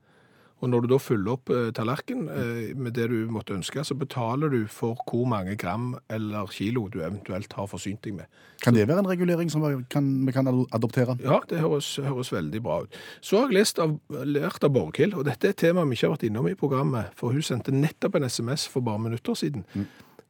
Og 0.57 0.71
når 0.71 0.83
du 0.83 0.87
da 0.89 0.97
fyller 1.01 1.35
opp 1.35 1.51
eh, 1.53 1.69
tallerken 1.75 2.25
eh, 2.33 2.71
med 2.77 2.95
det 2.97 3.07
du 3.11 3.17
måtte 3.29 3.53
ønske, 3.53 3.83
så 3.85 3.97
betaler 3.97 4.49
du 4.53 4.63
for 4.71 4.97
hvor 5.05 5.27
mange 5.29 5.53
gram 5.59 5.91
eller 6.13 6.49
kilo 6.53 6.87
du 6.89 6.99
eventuelt 7.03 7.53
har 7.53 7.69
forsynt 7.69 8.01
deg 8.07 8.17
med. 8.17 8.39
Kan 8.63 8.73
det 8.73 8.87
være 8.89 9.03
en 9.03 9.09
regulering 9.11 9.51
som 9.53 9.61
vi 9.61 9.75
kan, 9.93 10.09
vi 10.25 10.33
kan 10.33 10.49
adoptere? 10.49 11.17
Ja, 11.21 11.39
det 11.49 11.61
høres, 11.61 11.91
høres 12.01 12.33
veldig 12.33 12.63
bra 12.65 12.81
ut. 12.87 12.97
Så 13.21 13.37
har 13.37 13.51
jeg 13.51 13.59
lest 13.59 13.81
av, 13.83 13.99
lært 14.25 14.65
av 14.65 14.73
Borghild, 14.73 15.13
og 15.13 15.29
dette 15.29 15.51
er 15.51 15.53
et 15.53 15.61
tema 15.61 15.85
vi 15.85 15.97
ikke 15.97 16.09
har 16.09 16.17
vært 16.17 16.27
innom 16.31 16.49
i 16.49 16.57
programmet, 16.57 17.13
for 17.17 17.37
hun 17.37 17.45
sendte 17.45 17.75
nettopp 17.75 18.17
en 18.17 18.25
sms 18.25 18.65
for 18.73 18.85
bare 18.85 19.05
minutter 19.05 19.37
siden. 19.37 19.67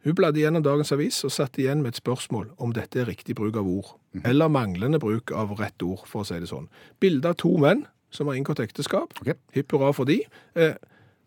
Hun 0.03 0.15
bladde 0.15 0.39
gjennom 0.39 0.63
dagens 0.63 0.91
avis 0.95 1.23
og 1.27 1.33
satt 1.35 1.57
igjen 1.59 1.81
med 1.83 1.95
et 1.95 2.01
spørsmål 2.03 2.51
om 2.63 2.75
dette 2.75 2.99
er 3.01 3.09
riktig 3.09 3.35
bruk 3.39 3.55
av 3.59 3.67
ord, 3.67 3.95
eller 4.27 4.51
manglende 4.51 4.99
bruk 5.03 5.31
av 5.35 5.55
rett 5.59 5.83
ord, 5.83 6.03
for 6.07 6.23
å 6.23 6.27
si 6.27 6.37
det 6.39 6.51
sånn. 6.51 6.67
Bilde 6.99 7.31
av 7.31 7.39
to 7.39 7.55
menn 7.59 7.87
som 8.09 8.27
har 8.27 8.35
inngått 8.35 8.59
ekteskap, 8.59 9.13
Okay. 9.21 9.33
hipp 9.53 9.71
hurra 9.71 9.93
for 9.93 10.05
de, 10.05 10.21
eh, 10.55 10.75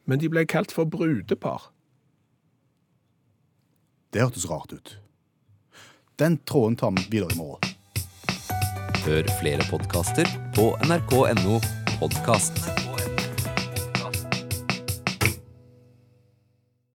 men 0.07 0.19
de 0.19 0.29
ble 0.29 0.47
kalt 0.47 0.73
for 0.73 0.85
brudepar. 0.85 1.71
Det 4.13 4.21
hørtes 4.23 4.49
rart 4.51 4.73
ut. 4.73 4.97
Den 6.19 6.39
tråden 6.39 6.77
tar 6.77 6.91
vi 6.91 7.07
videre 7.11 7.33
i 7.33 7.37
morgen. 7.37 7.61
Hør 9.07 9.25
flere 9.41 9.65
podkaster 9.71 10.27
på 10.55 10.75
nrk.no 10.85 11.61
podkast. 12.01 12.90